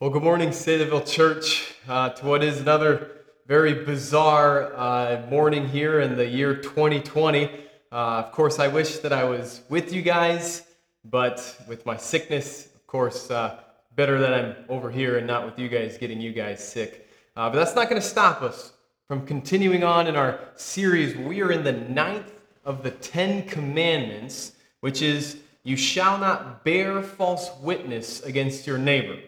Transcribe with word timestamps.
Well, 0.00 0.10
good 0.10 0.22
morning, 0.22 0.52
Cedarville 0.52 1.00
Church, 1.00 1.74
uh, 1.88 2.10
to 2.10 2.24
what 2.24 2.44
is 2.44 2.60
another 2.60 3.16
very 3.48 3.84
bizarre 3.84 4.72
uh, 4.76 5.26
morning 5.28 5.66
here 5.66 5.98
in 5.98 6.16
the 6.16 6.24
year 6.24 6.54
2020. 6.54 7.46
Uh, 7.46 7.50
of 7.90 8.30
course, 8.30 8.60
I 8.60 8.68
wish 8.68 8.98
that 8.98 9.12
I 9.12 9.24
was 9.24 9.62
with 9.68 9.92
you 9.92 10.02
guys, 10.02 10.62
but 11.04 11.60
with 11.66 11.84
my 11.84 11.96
sickness, 11.96 12.66
of 12.76 12.86
course, 12.86 13.28
uh, 13.32 13.58
better 13.96 14.20
that 14.20 14.32
I'm 14.32 14.54
over 14.68 14.88
here 14.88 15.18
and 15.18 15.26
not 15.26 15.44
with 15.44 15.58
you 15.58 15.68
guys 15.68 15.98
getting 15.98 16.20
you 16.20 16.32
guys 16.32 16.62
sick. 16.62 17.08
Uh, 17.34 17.50
but 17.50 17.56
that's 17.56 17.74
not 17.74 17.90
going 17.90 18.00
to 18.00 18.08
stop 18.08 18.40
us 18.40 18.74
from 19.08 19.26
continuing 19.26 19.82
on 19.82 20.06
in 20.06 20.14
our 20.14 20.38
series. 20.54 21.16
We 21.16 21.42
are 21.42 21.50
in 21.50 21.64
the 21.64 21.72
ninth 21.72 22.30
of 22.64 22.84
the 22.84 22.92
Ten 22.92 23.48
Commandments, 23.48 24.52
which 24.78 25.02
is 25.02 25.38
you 25.64 25.76
shall 25.76 26.18
not 26.18 26.62
bear 26.62 27.02
false 27.02 27.50
witness 27.60 28.22
against 28.22 28.64
your 28.64 28.78
neighbor. 28.78 29.18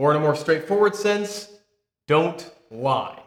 Or, 0.00 0.12
in 0.12 0.16
a 0.16 0.20
more 0.20 0.34
straightforward 0.34 0.96
sense, 0.96 1.52
don't 2.06 2.50
lie. 2.70 3.20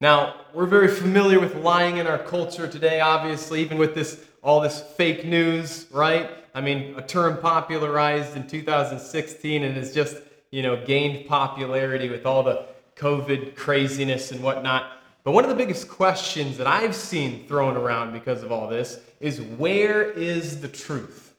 Now, 0.00 0.36
we're 0.54 0.66
very 0.66 0.86
familiar 0.86 1.40
with 1.40 1.56
lying 1.56 1.96
in 1.96 2.06
our 2.06 2.16
culture 2.16 2.68
today, 2.68 3.00
obviously, 3.00 3.60
even 3.60 3.76
with 3.76 3.92
this 3.92 4.24
all 4.40 4.60
this 4.60 4.80
fake 4.96 5.24
news, 5.24 5.88
right? 5.90 6.30
I 6.54 6.60
mean, 6.60 6.94
a 6.96 7.02
term 7.02 7.38
popularized 7.38 8.36
in 8.36 8.46
2016 8.46 9.64
and 9.64 9.74
has 9.74 9.92
just, 9.92 10.18
you 10.52 10.62
know, 10.62 10.76
gained 10.86 11.26
popularity 11.26 12.08
with 12.08 12.24
all 12.24 12.44
the 12.44 12.66
COVID 12.94 13.56
craziness 13.56 14.30
and 14.30 14.40
whatnot. 14.44 14.92
But 15.24 15.32
one 15.32 15.42
of 15.42 15.50
the 15.50 15.56
biggest 15.56 15.88
questions 15.88 16.56
that 16.58 16.68
I've 16.68 16.94
seen 16.94 17.48
thrown 17.48 17.76
around 17.76 18.12
because 18.12 18.44
of 18.44 18.52
all 18.52 18.68
this 18.68 19.00
is 19.18 19.40
where 19.40 20.04
is 20.12 20.60
the 20.60 20.68
truth? 20.68 21.29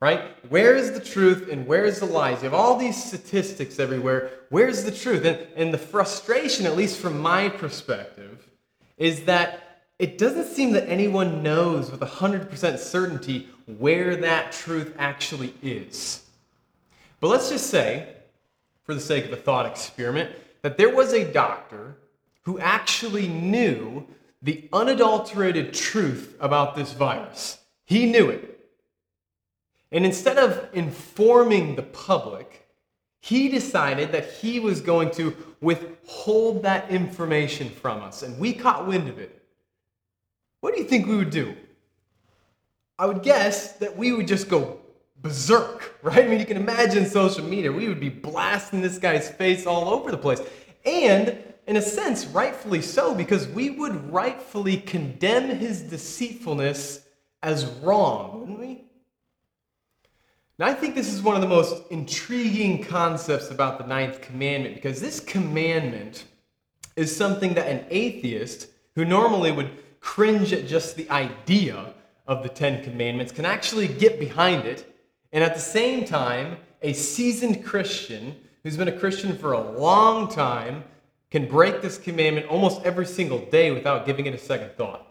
Right? 0.00 0.22
Where 0.50 0.76
is 0.76 0.92
the 0.92 1.00
truth 1.00 1.48
and 1.50 1.66
where 1.66 1.84
is 1.84 2.00
the 2.00 2.06
lies? 2.06 2.42
You 2.42 2.50
have 2.50 2.54
all 2.54 2.76
these 2.76 3.02
statistics 3.02 3.78
everywhere. 3.78 4.30
Where's 4.50 4.84
the 4.84 4.90
truth? 4.90 5.24
And, 5.24 5.38
and 5.56 5.72
the 5.72 5.78
frustration, 5.78 6.66
at 6.66 6.76
least 6.76 7.00
from 7.00 7.18
my 7.18 7.48
perspective, 7.48 8.46
is 8.98 9.24
that 9.24 9.84
it 9.98 10.18
doesn't 10.18 10.46
seem 10.46 10.72
that 10.72 10.88
anyone 10.88 11.42
knows 11.42 11.90
with 11.90 12.00
100% 12.00 12.78
certainty 12.78 13.48
where 13.78 14.16
that 14.16 14.52
truth 14.52 14.94
actually 14.98 15.54
is. 15.62 16.22
But 17.20 17.28
let's 17.28 17.48
just 17.48 17.68
say, 17.68 18.08
for 18.84 18.94
the 18.94 19.00
sake 19.00 19.24
of 19.24 19.32
a 19.32 19.36
thought 19.36 19.64
experiment, 19.64 20.30
that 20.60 20.76
there 20.76 20.94
was 20.94 21.12
a 21.14 21.30
doctor 21.32 21.96
who 22.42 22.58
actually 22.58 23.26
knew 23.26 24.06
the 24.42 24.68
unadulterated 24.72 25.72
truth 25.72 26.36
about 26.40 26.76
this 26.76 26.92
virus. 26.92 27.58
He 27.86 28.10
knew 28.10 28.28
it. 28.28 28.55
And 29.92 30.04
instead 30.04 30.38
of 30.38 30.68
informing 30.72 31.76
the 31.76 31.82
public, 31.82 32.66
he 33.20 33.48
decided 33.48 34.12
that 34.12 34.30
he 34.34 34.60
was 34.60 34.80
going 34.80 35.10
to 35.12 35.36
withhold 35.60 36.62
that 36.62 36.90
information 36.90 37.68
from 37.70 38.02
us. 38.02 38.22
And 38.22 38.38
we 38.38 38.52
caught 38.52 38.86
wind 38.86 39.08
of 39.08 39.18
it. 39.18 39.42
What 40.60 40.74
do 40.74 40.80
you 40.80 40.86
think 40.86 41.06
we 41.06 41.16
would 41.16 41.30
do? 41.30 41.56
I 42.98 43.06
would 43.06 43.22
guess 43.22 43.72
that 43.74 43.96
we 43.96 44.12
would 44.12 44.26
just 44.26 44.48
go 44.48 44.80
berserk, 45.22 45.98
right? 46.02 46.24
I 46.24 46.28
mean, 46.28 46.40
you 46.40 46.46
can 46.46 46.56
imagine 46.56 47.06
social 47.06 47.44
media. 47.44 47.72
We 47.72 47.88
would 47.88 48.00
be 48.00 48.08
blasting 48.08 48.80
this 48.80 48.98
guy's 48.98 49.28
face 49.28 49.66
all 49.66 49.88
over 49.88 50.10
the 50.10 50.18
place. 50.18 50.40
And 50.84 51.36
in 51.66 51.76
a 51.76 51.82
sense, 51.82 52.26
rightfully 52.26 52.80
so, 52.80 53.14
because 53.14 53.48
we 53.48 53.70
would 53.70 54.12
rightfully 54.12 54.76
condemn 54.76 55.48
his 55.48 55.82
deceitfulness 55.82 57.00
as 57.42 57.66
wrong, 57.82 58.40
wouldn't 58.40 58.60
we? 58.60 58.84
Now, 60.58 60.66
I 60.66 60.74
think 60.74 60.94
this 60.94 61.12
is 61.12 61.20
one 61.20 61.34
of 61.34 61.42
the 61.42 61.48
most 61.48 61.82
intriguing 61.90 62.82
concepts 62.82 63.50
about 63.50 63.78
the 63.78 63.86
ninth 63.86 64.22
commandment 64.22 64.74
because 64.74 65.00
this 65.02 65.20
commandment 65.20 66.24
is 66.96 67.14
something 67.14 67.52
that 67.54 67.68
an 67.68 67.84
atheist 67.90 68.68
who 68.94 69.04
normally 69.04 69.52
would 69.52 69.70
cringe 70.00 70.54
at 70.54 70.66
just 70.66 70.96
the 70.96 71.10
idea 71.10 71.92
of 72.26 72.42
the 72.42 72.48
Ten 72.48 72.82
Commandments 72.82 73.32
can 73.32 73.44
actually 73.44 73.86
get 73.86 74.18
behind 74.18 74.64
it. 74.64 74.96
And 75.32 75.44
at 75.44 75.54
the 75.54 75.60
same 75.60 76.06
time, 76.06 76.56
a 76.80 76.94
seasoned 76.94 77.62
Christian 77.62 78.34
who's 78.62 78.78
been 78.78 78.88
a 78.88 78.98
Christian 78.98 79.36
for 79.36 79.52
a 79.52 79.78
long 79.78 80.28
time 80.28 80.84
can 81.30 81.46
break 81.46 81.82
this 81.82 81.98
commandment 81.98 82.46
almost 82.46 82.82
every 82.82 83.04
single 83.04 83.40
day 83.46 83.72
without 83.72 84.06
giving 84.06 84.24
it 84.24 84.34
a 84.34 84.38
second 84.38 84.70
thought. 84.76 85.06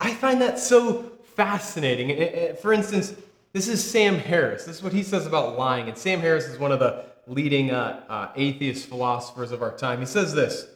I 0.00 0.14
find 0.14 0.40
that 0.40 0.58
so 0.58 1.02
fascinating. 1.36 2.56
For 2.56 2.72
instance, 2.72 3.14
this 3.52 3.68
is 3.68 3.88
Sam 3.88 4.16
Harris. 4.16 4.64
This 4.64 4.76
is 4.76 4.82
what 4.82 4.92
he 4.92 5.02
says 5.02 5.26
about 5.26 5.58
lying. 5.58 5.88
And 5.88 5.96
Sam 5.96 6.20
Harris 6.20 6.46
is 6.46 6.58
one 6.58 6.72
of 6.72 6.78
the 6.78 7.04
leading 7.26 7.70
uh, 7.70 8.04
uh, 8.08 8.28
atheist 8.36 8.88
philosophers 8.88 9.52
of 9.52 9.62
our 9.62 9.76
time. 9.76 10.00
He 10.00 10.06
says 10.06 10.34
this 10.34 10.66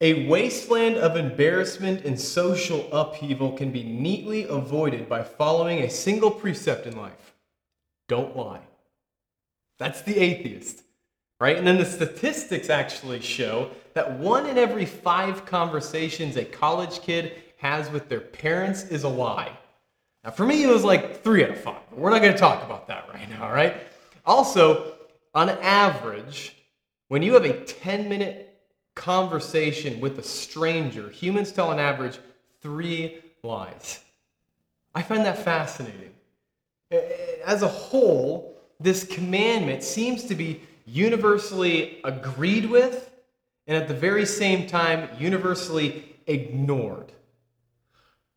A 0.00 0.26
wasteland 0.26 0.96
of 0.96 1.16
embarrassment 1.16 2.04
and 2.04 2.18
social 2.18 2.88
upheaval 2.92 3.52
can 3.52 3.70
be 3.70 3.82
neatly 3.82 4.44
avoided 4.44 5.08
by 5.08 5.22
following 5.22 5.80
a 5.80 5.90
single 5.90 6.30
precept 6.30 6.86
in 6.86 6.96
life 6.96 7.30
don't 8.10 8.36
lie. 8.36 8.60
That's 9.78 10.02
the 10.02 10.18
atheist, 10.18 10.82
right? 11.38 11.56
And 11.56 11.64
then 11.64 11.78
the 11.78 11.84
statistics 11.84 12.68
actually 12.68 13.20
show 13.20 13.70
that 13.94 14.18
one 14.18 14.46
in 14.46 14.58
every 14.58 14.84
five 14.84 15.46
conversations 15.46 16.36
a 16.36 16.44
college 16.44 17.02
kid 17.02 17.34
has 17.58 17.88
with 17.88 18.08
their 18.08 18.20
parents 18.20 18.82
is 18.82 19.04
a 19.04 19.08
lie. 19.08 19.56
Now, 20.24 20.30
for 20.30 20.44
me, 20.44 20.62
it 20.62 20.68
was 20.68 20.84
like 20.84 21.22
three 21.22 21.44
out 21.44 21.50
of 21.50 21.60
five. 21.60 21.80
We're 21.92 22.10
not 22.10 22.20
going 22.20 22.34
to 22.34 22.38
talk 22.38 22.62
about 22.62 22.86
that 22.88 23.08
right 23.12 23.28
now, 23.28 23.50
right? 23.50 23.76
Also, 24.26 24.94
on 25.34 25.48
average, 25.48 26.56
when 27.08 27.22
you 27.22 27.34
have 27.34 27.44
a 27.44 27.64
10 27.64 28.08
minute 28.08 28.58
conversation 28.94 29.98
with 30.00 30.18
a 30.18 30.22
stranger, 30.22 31.08
humans 31.08 31.52
tell 31.52 31.68
on 31.68 31.78
average 31.78 32.18
three 32.60 33.22
lies. 33.42 34.00
I 34.94 35.02
find 35.02 35.24
that 35.24 35.38
fascinating. 35.38 36.12
As 37.44 37.62
a 37.62 37.68
whole, 37.68 38.60
this 38.78 39.04
commandment 39.04 39.82
seems 39.82 40.24
to 40.24 40.34
be 40.34 40.62
universally 40.84 42.00
agreed 42.04 42.68
with 42.68 43.10
and 43.66 43.76
at 43.76 43.88
the 43.88 43.94
very 43.94 44.26
same 44.26 44.66
time 44.66 45.08
universally 45.18 46.16
ignored 46.26 47.12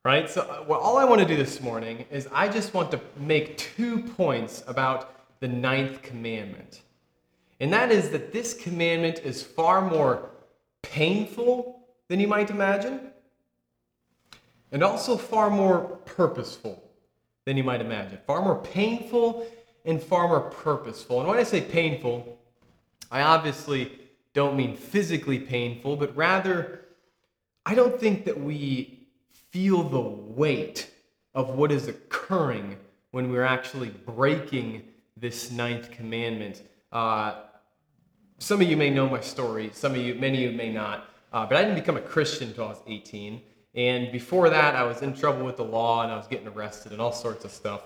right? 0.03 0.29
So, 0.29 0.41
uh, 0.41 0.63
well, 0.67 0.79
all 0.79 0.97
I 0.97 1.05
want 1.05 1.21
to 1.21 1.27
do 1.27 1.35
this 1.35 1.61
morning 1.61 2.05
is 2.11 2.27
I 2.31 2.49
just 2.49 2.73
want 2.73 2.91
to 2.91 2.99
make 3.17 3.57
two 3.57 3.99
points 3.99 4.63
about 4.67 5.39
the 5.39 5.47
ninth 5.47 6.01
commandment. 6.01 6.81
And 7.59 7.71
that 7.71 7.91
is 7.91 8.09
that 8.09 8.33
this 8.33 8.53
commandment 8.53 9.19
is 9.19 9.41
far 9.41 9.81
more 9.81 10.29
painful 10.81 11.87
than 12.09 12.19
you 12.19 12.27
might 12.27 12.49
imagine, 12.49 13.11
and 14.71 14.83
also 14.83 15.15
far 15.15 15.49
more 15.49 15.79
purposeful 16.05 16.83
than 17.45 17.55
you 17.55 17.63
might 17.63 17.79
imagine. 17.79 18.19
Far 18.27 18.41
more 18.41 18.59
painful 18.61 19.45
and 19.85 20.01
far 20.01 20.27
more 20.27 20.41
purposeful. 20.41 21.19
And 21.19 21.29
when 21.29 21.37
I 21.37 21.43
say 21.43 21.61
painful, 21.61 22.37
I 23.11 23.21
obviously 23.21 23.99
don't 24.33 24.57
mean 24.57 24.75
physically 24.75 25.39
painful, 25.39 25.95
but 25.95 26.15
rather, 26.15 26.85
I 27.65 27.75
don't 27.75 27.99
think 27.99 28.25
that 28.25 28.39
we 28.39 29.02
feel 29.53 29.83
the 29.83 30.01
weight 30.01 30.89
of 31.35 31.49
what 31.51 31.71
is 31.71 31.87
occurring 31.87 32.75
when 33.11 33.31
we're 33.31 33.43
actually 33.43 33.89
breaking 33.89 34.81
this 35.15 35.51
ninth 35.51 35.91
commandment. 35.91 36.63
Uh, 36.91 37.35
some 38.39 38.61
of 38.61 38.67
you 38.67 38.75
may 38.75 38.89
know 38.89 39.07
my 39.07 39.21
story. 39.21 39.69
Some 39.71 39.91
of 39.91 39.99
you, 39.99 40.15
many 40.15 40.43
of 40.43 40.51
you 40.51 40.57
may 40.57 40.73
not. 40.73 41.05
Uh, 41.31 41.45
but 41.45 41.55
I 41.55 41.61
didn't 41.61 41.75
become 41.75 41.97
a 41.97 42.01
Christian 42.01 42.47
until 42.47 42.65
I 42.65 42.69
was 42.69 42.81
18. 42.87 43.41
And 43.75 44.11
before 44.11 44.49
that, 44.49 44.75
I 44.75 44.83
was 44.83 45.03
in 45.03 45.13
trouble 45.13 45.45
with 45.45 45.57
the 45.57 45.63
law 45.63 46.01
and 46.01 46.11
I 46.11 46.17
was 46.17 46.25
getting 46.25 46.47
arrested 46.47 46.91
and 46.91 46.99
all 46.99 47.13
sorts 47.13 47.45
of 47.45 47.51
stuff. 47.51 47.81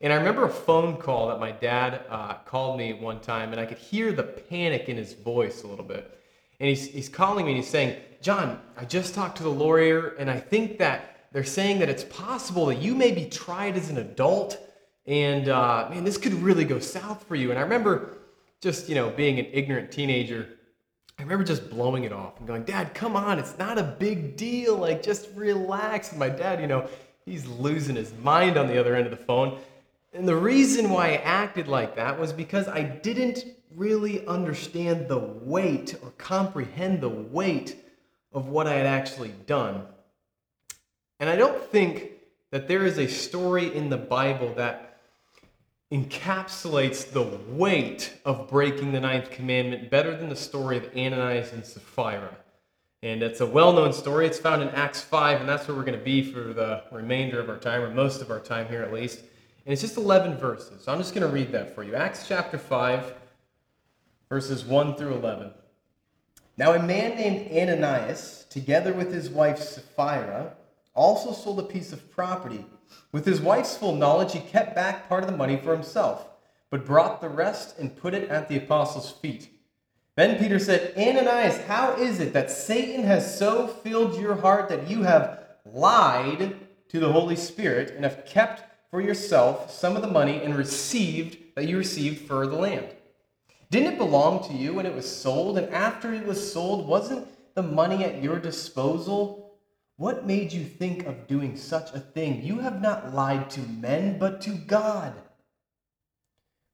And 0.00 0.12
I 0.12 0.16
remember 0.16 0.44
a 0.44 0.50
phone 0.50 0.96
call 0.96 1.26
that 1.28 1.40
my 1.40 1.50
dad 1.50 2.02
uh, 2.08 2.34
called 2.44 2.78
me 2.78 2.92
one 2.92 3.18
time, 3.18 3.50
and 3.50 3.60
I 3.60 3.66
could 3.66 3.78
hear 3.78 4.12
the 4.12 4.22
panic 4.22 4.88
in 4.88 4.96
his 4.96 5.14
voice 5.14 5.64
a 5.64 5.66
little 5.66 5.84
bit. 5.84 6.17
And 6.60 6.68
he's, 6.68 6.86
he's 6.88 7.08
calling 7.08 7.46
me 7.46 7.52
and 7.52 7.62
he's 7.62 7.70
saying, 7.70 8.00
John, 8.20 8.60
I 8.76 8.84
just 8.84 9.14
talked 9.14 9.36
to 9.36 9.42
the 9.44 9.50
lawyer, 9.50 10.08
and 10.18 10.28
I 10.28 10.40
think 10.40 10.78
that 10.78 11.28
they're 11.32 11.44
saying 11.44 11.78
that 11.80 11.88
it's 11.88 12.04
possible 12.04 12.66
that 12.66 12.78
you 12.78 12.94
may 12.94 13.12
be 13.12 13.26
tried 13.26 13.76
as 13.76 13.90
an 13.90 13.98
adult, 13.98 14.58
and 15.06 15.48
uh, 15.48 15.86
man, 15.90 16.04
this 16.04 16.18
could 16.18 16.34
really 16.34 16.64
go 16.64 16.78
south 16.78 17.24
for 17.24 17.36
you. 17.36 17.50
And 17.50 17.58
I 17.58 17.62
remember 17.62 18.18
just, 18.60 18.88
you 18.88 18.94
know, 18.94 19.10
being 19.10 19.38
an 19.38 19.46
ignorant 19.52 19.92
teenager, 19.92 20.48
I 21.18 21.22
remember 21.22 21.44
just 21.44 21.70
blowing 21.70 22.04
it 22.04 22.12
off 22.12 22.38
and 22.38 22.46
going, 22.46 22.64
Dad, 22.64 22.94
come 22.94 23.16
on, 23.16 23.38
it's 23.38 23.58
not 23.58 23.78
a 23.78 23.82
big 23.82 24.36
deal. 24.36 24.76
Like, 24.76 25.02
just 25.02 25.28
relax. 25.34 26.10
And 26.10 26.18
my 26.18 26.28
dad, 26.28 26.60
you 26.60 26.66
know, 26.66 26.88
he's 27.24 27.46
losing 27.46 27.96
his 27.96 28.12
mind 28.22 28.56
on 28.56 28.68
the 28.68 28.78
other 28.78 28.94
end 28.94 29.06
of 29.06 29.10
the 29.10 29.24
phone. 29.24 29.58
And 30.12 30.26
the 30.26 30.36
reason 30.36 30.90
why 30.90 31.08
I 31.08 31.16
acted 31.16 31.68
like 31.68 31.96
that 31.96 32.18
was 32.18 32.32
because 32.32 32.68
I 32.68 32.82
didn't 32.82 33.44
really 33.78 34.26
understand 34.26 35.08
the 35.08 35.18
weight 35.18 35.94
or 36.02 36.10
comprehend 36.18 37.00
the 37.00 37.08
weight 37.08 37.76
of 38.32 38.48
what 38.48 38.66
I 38.66 38.74
had 38.74 38.86
actually 38.86 39.32
done. 39.46 39.86
And 41.20 41.30
I 41.30 41.36
don't 41.36 41.62
think 41.70 42.10
that 42.50 42.68
there 42.68 42.84
is 42.84 42.98
a 42.98 43.08
story 43.08 43.74
in 43.74 43.88
the 43.88 43.96
Bible 43.96 44.52
that 44.54 44.98
encapsulates 45.92 47.10
the 47.10 47.22
weight 47.50 48.12
of 48.24 48.48
breaking 48.48 48.92
the 48.92 49.00
ninth 49.00 49.30
commandment 49.30 49.90
better 49.90 50.16
than 50.16 50.28
the 50.28 50.36
story 50.36 50.76
of 50.76 50.90
Ananias 50.94 51.52
and 51.52 51.64
Sapphira. 51.64 52.36
And 53.02 53.22
it's 53.22 53.40
a 53.40 53.46
well 53.46 53.72
known 53.72 53.92
story. 53.92 54.26
It's 54.26 54.38
found 54.38 54.60
in 54.60 54.68
Acts 54.70 55.00
5, 55.00 55.40
and 55.40 55.48
that's 55.48 55.68
where 55.68 55.76
we're 55.76 55.84
going 55.84 55.98
to 55.98 56.04
be 56.04 56.22
for 56.22 56.52
the 56.52 56.82
remainder 56.90 57.40
of 57.40 57.48
our 57.48 57.56
time, 57.56 57.80
or 57.82 57.90
most 57.90 58.20
of 58.20 58.30
our 58.30 58.40
time 58.40 58.66
here 58.68 58.82
at 58.82 58.92
least. 58.92 59.20
And 59.64 59.72
it's 59.72 59.82
just 59.82 59.96
11 59.96 60.36
verses. 60.36 60.82
So 60.82 60.92
I'm 60.92 60.98
just 60.98 61.14
going 61.14 61.26
to 61.26 61.32
read 61.32 61.52
that 61.52 61.74
for 61.74 61.84
you. 61.84 61.94
Acts 61.94 62.26
chapter 62.26 62.58
5, 62.58 63.14
verses 64.28 64.64
1 64.64 64.96
through 64.96 65.14
11. 65.14 65.52
Now, 66.56 66.72
a 66.72 66.82
man 66.82 67.16
named 67.16 67.50
Ananias, 67.52 68.46
together 68.50 68.92
with 68.92 69.12
his 69.12 69.30
wife 69.30 69.58
Sapphira, 69.58 70.54
also 70.94 71.32
sold 71.32 71.60
a 71.60 71.62
piece 71.62 71.92
of 71.92 72.10
property. 72.10 72.64
With 73.12 73.24
his 73.24 73.40
wife's 73.40 73.76
full 73.76 73.94
knowledge, 73.94 74.32
he 74.32 74.40
kept 74.40 74.74
back 74.74 75.08
part 75.08 75.22
of 75.22 75.30
the 75.30 75.36
money 75.36 75.56
for 75.56 75.72
himself, 75.72 76.26
but 76.70 76.84
brought 76.84 77.20
the 77.20 77.28
rest 77.28 77.78
and 77.78 77.96
put 77.96 78.14
it 78.14 78.28
at 78.28 78.48
the 78.48 78.56
apostles' 78.56 79.12
feet. 79.12 79.50
Then 80.16 80.36
Peter 80.36 80.58
said, 80.58 80.94
Ananias, 80.96 81.58
how 81.66 81.94
is 81.94 82.18
it 82.18 82.32
that 82.32 82.50
Satan 82.50 83.04
has 83.04 83.38
so 83.38 83.68
filled 83.68 84.20
your 84.20 84.34
heart 84.34 84.68
that 84.68 84.90
you 84.90 85.04
have 85.04 85.44
lied 85.64 86.56
to 86.88 86.98
the 86.98 87.12
Holy 87.12 87.36
Spirit 87.36 87.92
and 87.92 88.04
have 88.04 88.26
kept 88.26 88.64
for 88.90 89.00
yourself 89.00 89.70
some 89.70 89.94
of 89.94 90.02
the 90.02 90.08
money 90.08 90.42
and 90.42 90.56
received 90.56 91.38
that 91.54 91.68
you 91.68 91.78
received 91.78 92.26
for 92.26 92.48
the 92.48 92.56
land? 92.56 92.88
Didn't 93.70 93.94
it 93.94 93.98
belong 93.98 94.42
to 94.48 94.54
you 94.54 94.74
when 94.74 94.86
it 94.86 94.94
was 94.94 95.10
sold? 95.10 95.58
And 95.58 95.72
after 95.74 96.14
it 96.14 96.26
was 96.26 96.52
sold, 96.52 96.86
wasn't 96.86 97.28
the 97.54 97.62
money 97.62 98.04
at 98.04 98.22
your 98.22 98.38
disposal? 98.38 99.56
What 99.96 100.26
made 100.26 100.52
you 100.52 100.64
think 100.64 101.06
of 101.06 101.26
doing 101.26 101.56
such 101.56 101.92
a 101.92 102.00
thing? 102.00 102.42
You 102.42 102.60
have 102.60 102.80
not 102.80 103.14
lied 103.14 103.50
to 103.50 103.60
men, 103.60 104.18
but 104.18 104.40
to 104.42 104.50
God. 104.50 105.12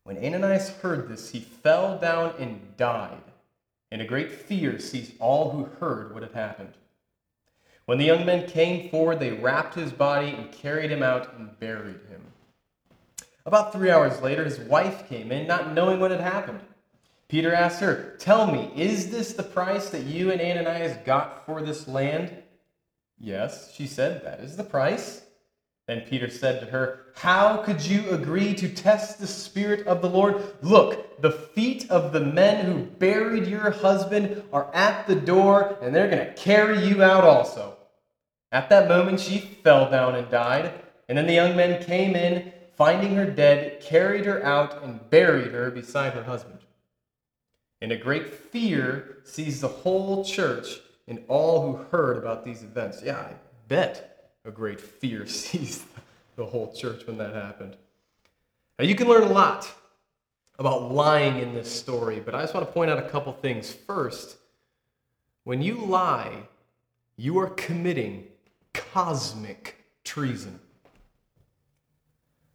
When 0.05 0.19
Ananias 0.19 0.69
heard 0.69 1.09
this, 1.09 1.31
he 1.31 1.41
fell 1.41 1.99
down 1.99 2.35
and 2.39 2.77
died, 2.77 3.23
and 3.91 4.03
a 4.03 4.07
great 4.07 4.31
fear 4.31 4.79
seized 4.79 5.15
all 5.19 5.51
who 5.51 5.65
heard 5.81 6.13
what 6.13 6.23
had 6.23 6.33
happened. 6.33 6.75
When 7.87 7.99
the 7.99 8.05
young 8.05 8.25
men 8.27 8.47
came 8.47 8.91
forward, 8.91 9.19
they 9.19 9.33
wrapped 9.33 9.75
his 9.75 9.93
body 9.93 10.29
and 10.29 10.53
carried 10.53 10.91
him 10.91 11.03
out 11.03 11.35
and 11.37 11.59
buried 11.59 12.01
him. 12.11 12.21
About 13.47 13.73
three 13.73 13.91
hours 13.91 14.21
later, 14.21 14.45
his 14.45 14.59
wife 14.59 15.09
came 15.09 15.33
in, 15.33 15.47
not 15.47 15.73
knowing 15.73 16.01
what 16.01 16.11
had 16.11 16.21
happened. 16.21 16.61
Peter 17.35 17.53
asked 17.53 17.81
her, 17.81 18.15
Tell 18.21 18.47
me, 18.47 18.71
is 18.77 19.11
this 19.11 19.33
the 19.33 19.43
price 19.43 19.91
that 19.91 20.05
you 20.05 20.31
and 20.31 20.41
Ananias 20.41 20.97
got 21.05 21.45
for 21.45 21.63
this 21.63 21.89
land? 21.89 22.33
Yes, 23.19 23.75
she 23.75 23.89
said, 23.89 24.25
that 24.25 24.39
is 24.39 24.57
the 24.57 24.63
price. 24.63 25.21
Then 25.89 26.03
Peter 26.03 26.31
said 26.31 26.61
to 26.61 26.67
her, 26.67 27.07
How 27.17 27.57
could 27.57 27.85
you 27.85 28.09
agree 28.11 28.55
to 28.55 28.69
test 28.69 29.19
the 29.19 29.27
Spirit 29.27 29.85
of 29.89 30.01
the 30.01 30.09
Lord? 30.09 30.45
Look, 30.63 31.21
the 31.23 31.33
feet 31.33 31.91
of 31.91 32.13
the 32.13 32.21
men 32.21 32.67
who 32.67 32.83
buried 32.85 33.49
your 33.49 33.73
husband 33.73 34.45
are 34.53 34.73
at 34.73 35.09
the 35.09 35.17
door, 35.17 35.77
and 35.83 35.93
they're 35.93 36.09
going 36.09 36.25
to 36.25 36.35
carry 36.35 36.87
you 36.87 37.03
out 37.03 37.25
also. 37.25 37.77
At 38.53 38.69
that 38.69 38.89
moment, 38.89 39.19
she 39.19 39.39
fell 39.39 39.91
down 39.91 40.15
and 40.15 40.31
died. 40.31 40.73
And 41.09 41.19
then 41.19 41.27
the 41.27 41.35
young 41.35 41.57
men 41.57 41.83
came 41.83 42.15
in, 42.15 42.53
finding 42.77 43.17
her 43.17 43.27
dead, 43.27 43.81
carried 43.81 44.25
her 44.25 44.41
out, 44.45 44.85
and 44.85 45.11
buried 45.11 45.51
her 45.51 45.73
beside 45.73 46.13
her 46.13 46.23
husband. 46.23 46.64
And 47.85 47.93
a 47.93 47.99
great 47.99 48.33
fear 48.33 49.19
seized 49.25 49.61
the 49.61 49.69
whole 49.69 50.25
church 50.25 50.81
and 51.07 51.23
all 51.29 51.61
who 51.61 51.85
heard 51.91 52.17
about 52.17 52.43
these 52.43 52.63
events. 52.63 53.03
Yeah, 53.05 53.19
I 53.19 53.35
bet 53.69 54.31
a 54.47 54.51
great 54.51 54.81
fear 54.81 55.27
seized 55.27 55.83
the 56.37 56.47
whole 56.47 56.73
church 56.73 57.07
when 57.07 57.19
that 57.19 57.35
happened. 57.35 57.77
Now, 58.79 58.87
you 58.87 58.95
can 58.95 59.07
learn 59.07 59.25
a 59.25 59.33
lot 59.33 59.71
about 60.59 60.93
lying 60.93 61.41
in 61.41 61.53
this 61.53 61.71
story, 61.71 62.21
but 62.21 62.35
I 62.35 62.41
just 62.41 62.55
want 62.55 62.67
to 62.67 62.73
point 62.73 62.91
out 62.91 62.97
a 62.97 63.07
couple 63.11 63.35
things. 63.35 63.71
First, 63.71 64.39
when 65.43 65.61
you 65.61 65.75
lie, 65.75 66.39
you 67.19 67.39
are 67.39 67.51
committing 67.51 68.25
cosmic 68.73 69.85
treason. 70.05 70.59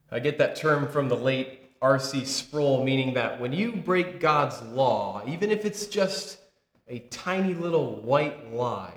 I 0.09 0.17
get 0.17 0.39
that 0.39 0.55
term 0.55 0.87
from 0.87 1.07
the 1.07 1.17
late 1.17 1.68
R.C. 1.81 2.25
Sproul, 2.25 2.83
meaning 2.83 3.13
that 3.13 3.39
when 3.39 3.53
you 3.53 3.71
break 3.71 4.19
God's 4.19 4.61
law, 4.61 5.21
even 5.27 5.51
if 5.51 5.65
it's 5.65 5.87
just 5.87 6.39
a 6.87 6.99
tiny 6.99 7.53
little 7.53 8.01
white 8.01 8.53
lie, 8.53 8.93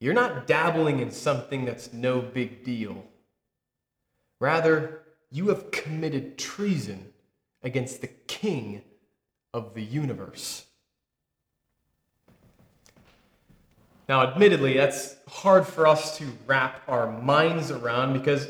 you're 0.00 0.14
not 0.14 0.46
dabbling 0.46 1.00
in 1.00 1.10
something 1.10 1.64
that's 1.64 1.92
no 1.92 2.20
big 2.20 2.64
deal. 2.64 3.04
Rather, 4.40 5.02
you 5.30 5.48
have 5.48 5.70
committed 5.70 6.38
treason 6.38 7.12
against 7.62 8.00
the 8.00 8.06
king 8.06 8.82
of 9.52 9.74
the 9.74 9.82
universe. 9.82 10.66
Now, 14.08 14.26
admittedly, 14.26 14.74
that's 14.76 15.16
hard 15.28 15.66
for 15.66 15.86
us 15.86 16.18
to 16.18 16.26
wrap 16.46 16.82
our 16.88 17.10
minds 17.10 17.70
around 17.70 18.12
because 18.12 18.48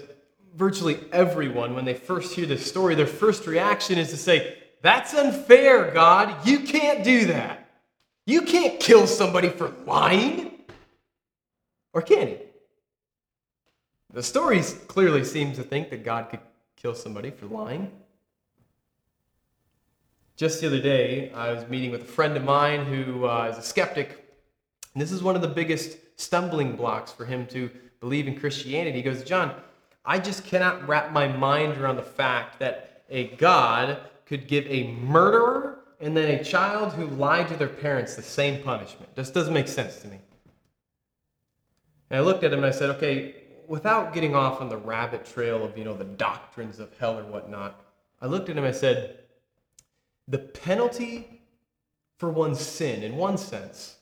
virtually 0.54 0.98
everyone, 1.12 1.74
when 1.74 1.84
they 1.84 1.94
first 1.94 2.34
hear 2.34 2.46
this 2.46 2.66
story, 2.66 2.94
their 2.94 3.06
first 3.06 3.46
reaction 3.46 3.98
is 3.98 4.10
to 4.10 4.16
say, 4.16 4.58
That's 4.82 5.14
unfair, 5.14 5.90
God. 5.90 6.46
You 6.46 6.60
can't 6.60 7.04
do 7.04 7.26
that. 7.26 7.68
You 8.26 8.42
can't 8.42 8.80
kill 8.80 9.06
somebody 9.06 9.50
for 9.50 9.72
lying. 9.86 10.52
Or 11.92 12.02
can 12.02 12.28
he? 12.28 12.36
The 14.12 14.22
stories 14.22 14.80
clearly 14.86 15.24
seem 15.24 15.52
to 15.54 15.62
think 15.62 15.90
that 15.90 16.04
God 16.04 16.30
could 16.30 16.40
kill 16.76 16.94
somebody 16.94 17.30
for 17.30 17.46
lying. 17.46 17.90
Just 20.36 20.60
the 20.60 20.66
other 20.66 20.80
day, 20.80 21.30
I 21.32 21.52
was 21.52 21.68
meeting 21.68 21.90
with 21.90 22.02
a 22.02 22.06
friend 22.06 22.36
of 22.36 22.44
mine 22.44 22.84
who 22.84 23.26
uh, 23.26 23.48
is 23.52 23.58
a 23.58 23.62
skeptic. 23.62 24.36
And 24.92 25.00
this 25.00 25.12
is 25.12 25.22
one 25.22 25.36
of 25.36 25.42
the 25.42 25.48
biggest 25.48 25.96
stumbling 26.16 26.76
blocks 26.76 27.12
for 27.12 27.24
him 27.24 27.46
to 27.48 27.70
believe 28.00 28.26
in 28.26 28.38
Christianity. 28.38 28.96
He 28.96 29.02
goes, 29.02 29.22
John, 29.24 29.54
I 30.04 30.18
just 30.18 30.44
cannot 30.44 30.86
wrap 30.86 31.12
my 31.12 31.28
mind 31.28 31.78
around 31.78 31.96
the 31.96 32.02
fact 32.02 32.58
that 32.60 33.02
a 33.08 33.28
God 33.36 33.98
could 34.26 34.46
give 34.46 34.66
a 34.66 34.92
murderer 34.92 35.80
and 36.00 36.16
then 36.16 36.38
a 36.38 36.44
child 36.44 36.92
who 36.92 37.06
lied 37.06 37.48
to 37.48 37.56
their 37.56 37.68
parents 37.68 38.14
the 38.14 38.22
same 38.22 38.62
punishment. 38.62 39.14
This 39.14 39.30
doesn't 39.30 39.54
make 39.54 39.68
sense 39.68 40.00
to 40.02 40.08
me. 40.08 40.18
And 42.10 42.18
I 42.18 42.22
looked 42.22 42.44
at 42.44 42.52
him 42.52 42.58
and 42.58 42.66
I 42.66 42.70
said, 42.70 42.90
okay, 42.90 43.34
without 43.66 44.12
getting 44.12 44.34
off 44.34 44.60
on 44.60 44.68
the 44.68 44.76
rabbit 44.76 45.24
trail 45.24 45.64
of, 45.64 45.78
you 45.78 45.84
know, 45.84 45.94
the 45.94 46.04
doctrines 46.04 46.78
of 46.78 46.96
hell 46.98 47.18
or 47.18 47.24
whatnot, 47.24 47.80
I 48.20 48.26
looked 48.26 48.48
at 48.48 48.56
him 48.56 48.64
and 48.64 48.74
I 48.74 48.78
said, 48.78 49.20
the 50.28 50.38
penalty 50.38 51.42
for 52.18 52.30
one's 52.30 52.60
sin, 52.60 53.02
in 53.02 53.16
one 53.16 53.38
sense, 53.38 53.96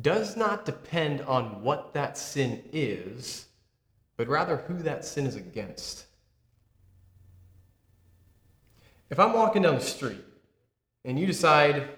does 0.00 0.36
not 0.36 0.64
depend 0.64 1.22
on 1.22 1.62
what 1.62 1.94
that 1.94 2.16
sin 2.18 2.62
is, 2.72 3.47
but 4.18 4.26
rather 4.26 4.56
who 4.56 4.74
that 4.78 5.04
sin 5.04 5.26
is 5.26 5.36
against. 5.36 6.04
If 9.08 9.18
I'm 9.18 9.32
walking 9.32 9.62
down 9.62 9.76
the 9.76 9.80
street 9.80 10.22
and 11.04 11.18
you 11.18 11.26
decide, 11.26 11.88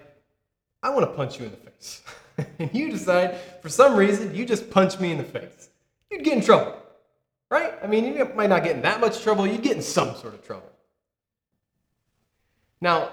I 0.81 0.91
want 0.91 1.09
to 1.09 1.13
punch 1.13 1.39
you 1.39 1.47
in 1.47 1.51
the 1.51 1.57
face, 1.57 2.03
and 2.59 2.69
you 2.73 2.91
decide, 2.91 3.37
for 3.61 3.69
some 3.69 3.95
reason, 3.95 4.33
you 4.33 4.45
just 4.45 4.69
punch 4.69 4.99
me 4.99 5.11
in 5.11 5.17
the 5.17 5.23
face, 5.23 5.69
you'd 6.09 6.23
get 6.23 6.37
in 6.37 6.43
trouble, 6.43 6.77
right? 7.49 7.73
I 7.83 7.87
mean, 7.87 8.05
you 8.05 8.31
might 8.35 8.49
not 8.49 8.63
get 8.63 8.75
in 8.75 8.83
that 8.83 9.01
much 9.01 9.21
trouble, 9.21 9.47
you'd 9.47 9.63
get 9.63 9.75
in 9.75 9.81
some 9.81 10.15
sort 10.15 10.35
of 10.35 10.45
trouble. 10.45 10.71
Now, 12.79 13.09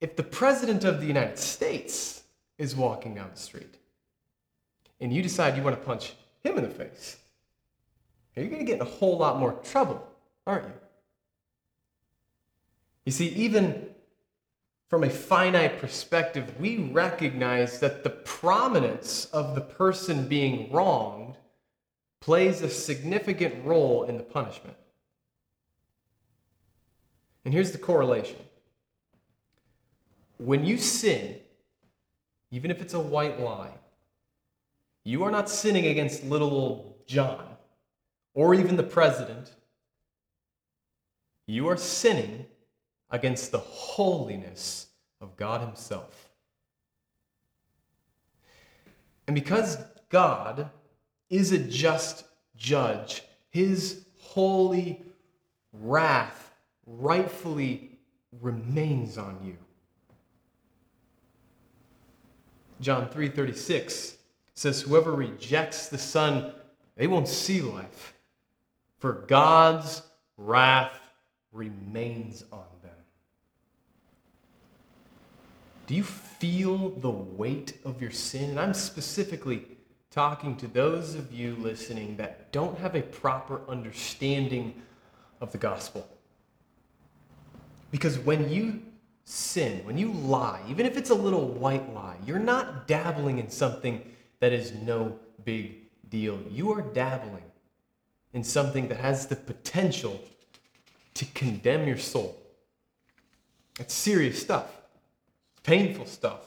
if 0.00 0.14
the 0.14 0.22
President 0.22 0.84
of 0.84 1.00
the 1.00 1.06
United 1.06 1.38
States 1.38 2.22
is 2.58 2.76
walking 2.76 3.16
down 3.16 3.30
the 3.34 3.40
street 3.40 3.74
and 5.00 5.12
you 5.12 5.20
decide 5.20 5.56
you 5.56 5.64
want 5.64 5.78
to 5.78 5.84
punch 5.84 6.14
him 6.44 6.56
in 6.56 6.62
the 6.62 6.70
face, 6.70 7.16
you're 8.40 8.50
going 8.50 8.64
to 8.64 8.66
get 8.66 8.80
in 8.80 8.86
a 8.86 8.90
whole 8.90 9.16
lot 9.16 9.38
more 9.38 9.52
trouble, 9.62 10.06
aren't 10.46 10.64
you? 10.64 10.72
You 13.04 13.12
see, 13.12 13.28
even 13.28 13.86
from 14.88 15.04
a 15.04 15.10
finite 15.10 15.78
perspective, 15.78 16.58
we 16.58 16.78
recognize 16.78 17.80
that 17.80 18.02
the 18.02 18.10
prominence 18.10 19.26
of 19.26 19.54
the 19.54 19.60
person 19.60 20.26
being 20.26 20.72
wronged 20.72 21.36
plays 22.20 22.62
a 22.62 22.70
significant 22.70 23.64
role 23.64 24.04
in 24.04 24.16
the 24.16 24.22
punishment. 24.22 24.76
And 27.44 27.52
here's 27.52 27.72
the 27.72 27.78
correlation 27.78 28.38
when 30.38 30.64
you 30.64 30.78
sin, 30.78 31.36
even 32.50 32.70
if 32.70 32.80
it's 32.80 32.94
a 32.94 33.00
white 33.00 33.40
lie, 33.40 33.72
you 35.04 35.22
are 35.22 35.30
not 35.30 35.48
sinning 35.48 35.86
against 35.86 36.24
little 36.24 36.50
old 36.50 37.06
John 37.06 37.53
or 38.34 38.54
even 38.54 38.76
the 38.76 38.82
president. 38.82 39.52
You 41.46 41.68
are 41.68 41.76
sinning 41.76 42.46
against 43.10 43.52
the 43.52 43.58
holiness 43.58 44.88
of 45.20 45.36
God 45.36 45.60
Himself. 45.60 46.28
And 49.26 49.34
because 49.34 49.78
God 50.10 50.68
is 51.30 51.52
a 51.52 51.58
just 51.58 52.24
judge, 52.56 53.22
His 53.50 54.04
holy 54.18 55.02
wrath 55.72 56.54
rightfully 56.86 57.98
remains 58.40 59.16
on 59.16 59.38
you. 59.44 59.56
John 62.80 63.08
3:36 63.08 64.16
says 64.54 64.82
whoever 64.82 65.12
rejects 65.12 65.88
the 65.88 65.98
son 65.98 66.52
they 66.96 67.06
won't 67.06 67.28
see 67.28 67.60
life 67.60 68.13
for 69.04 69.26
God's 69.28 70.00
wrath 70.38 70.98
remains 71.52 72.42
on 72.50 72.64
them. 72.82 72.96
Do 75.86 75.94
you 75.94 76.04
feel 76.04 76.88
the 76.88 77.10
weight 77.10 77.76
of 77.84 78.00
your 78.00 78.10
sin? 78.10 78.48
And 78.48 78.58
I'm 78.58 78.72
specifically 78.72 79.66
talking 80.10 80.56
to 80.56 80.66
those 80.66 81.16
of 81.16 81.34
you 81.34 81.54
listening 81.56 82.16
that 82.16 82.50
don't 82.50 82.78
have 82.78 82.94
a 82.94 83.02
proper 83.02 83.60
understanding 83.68 84.72
of 85.42 85.52
the 85.52 85.58
gospel. 85.58 86.08
Because 87.90 88.18
when 88.18 88.48
you 88.48 88.80
sin, 89.24 89.84
when 89.84 89.98
you 89.98 90.12
lie, 90.12 90.62
even 90.66 90.86
if 90.86 90.96
it's 90.96 91.10
a 91.10 91.14
little 91.14 91.48
white 91.48 91.92
lie, 91.92 92.16
you're 92.24 92.38
not 92.38 92.88
dabbling 92.88 93.38
in 93.38 93.50
something 93.50 94.00
that 94.40 94.54
is 94.54 94.72
no 94.72 95.18
big 95.44 95.74
deal. 96.08 96.40
You 96.50 96.72
are 96.72 96.80
dabbling 96.80 97.44
in 98.34 98.44
something 98.44 98.88
that 98.88 98.98
has 98.98 99.26
the 99.26 99.36
potential 99.36 100.20
to 101.14 101.24
condemn 101.26 101.86
your 101.86 101.96
soul. 101.96 102.36
It's 103.78 103.94
serious 103.94 104.40
stuff, 104.40 104.66
painful 105.62 106.06
stuff. 106.06 106.40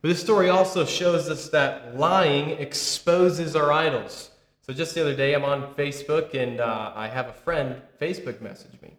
But 0.00 0.08
this 0.08 0.20
story 0.20 0.48
also 0.48 0.84
shows 0.84 1.28
us 1.28 1.48
that 1.50 1.98
lying 1.98 2.50
exposes 2.50 3.56
our 3.56 3.72
idols. 3.72 4.30
So 4.62 4.72
just 4.72 4.94
the 4.94 5.00
other 5.02 5.14
day, 5.14 5.34
I'm 5.34 5.44
on 5.44 5.74
Facebook 5.74 6.34
and 6.34 6.60
uh, 6.60 6.92
I 6.94 7.08
have 7.08 7.28
a 7.28 7.32
friend 7.32 7.80
Facebook 8.00 8.40
message 8.40 8.80
me. 8.82 8.92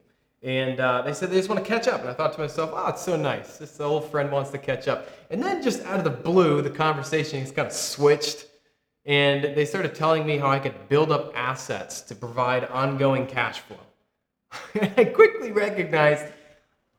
And 0.43 0.79
uh, 0.79 1.01
they 1.01 1.13
said 1.13 1.31
they 1.31 1.37
just 1.37 1.49
want 1.49 1.63
to 1.63 1.67
catch 1.67 1.87
up. 1.87 2.01
And 2.01 2.09
I 2.09 2.13
thought 2.13 2.33
to 2.33 2.39
myself, 2.39 2.71
oh, 2.73 2.87
it's 2.89 3.01
so 3.01 3.15
nice. 3.15 3.57
This 3.57 3.79
old 3.79 4.09
friend 4.11 4.31
wants 4.31 4.51
to 4.51 4.57
catch 4.57 4.87
up. 4.87 5.09
And 5.31 5.41
then 5.41 5.63
just 5.63 5.83
out 5.85 5.97
of 5.97 6.03
the 6.03 6.11
blue, 6.11 6.61
the 6.61 6.69
conversation 6.69 7.39
has 7.39 7.51
kind 7.51 7.67
of 7.67 7.73
switched. 7.73 8.45
And 9.05 9.55
they 9.55 9.65
started 9.65 9.93
telling 9.93 10.25
me 10.25 10.37
how 10.37 10.49
I 10.49 10.59
could 10.59 10.89
build 10.89 11.11
up 11.11 11.31
assets 11.35 12.01
to 12.01 12.15
provide 12.15 12.65
ongoing 12.65 13.27
cash 13.27 13.59
flow. 13.59 13.77
and 14.73 14.93
I 14.97 15.05
quickly 15.05 15.51
recognized 15.51 16.25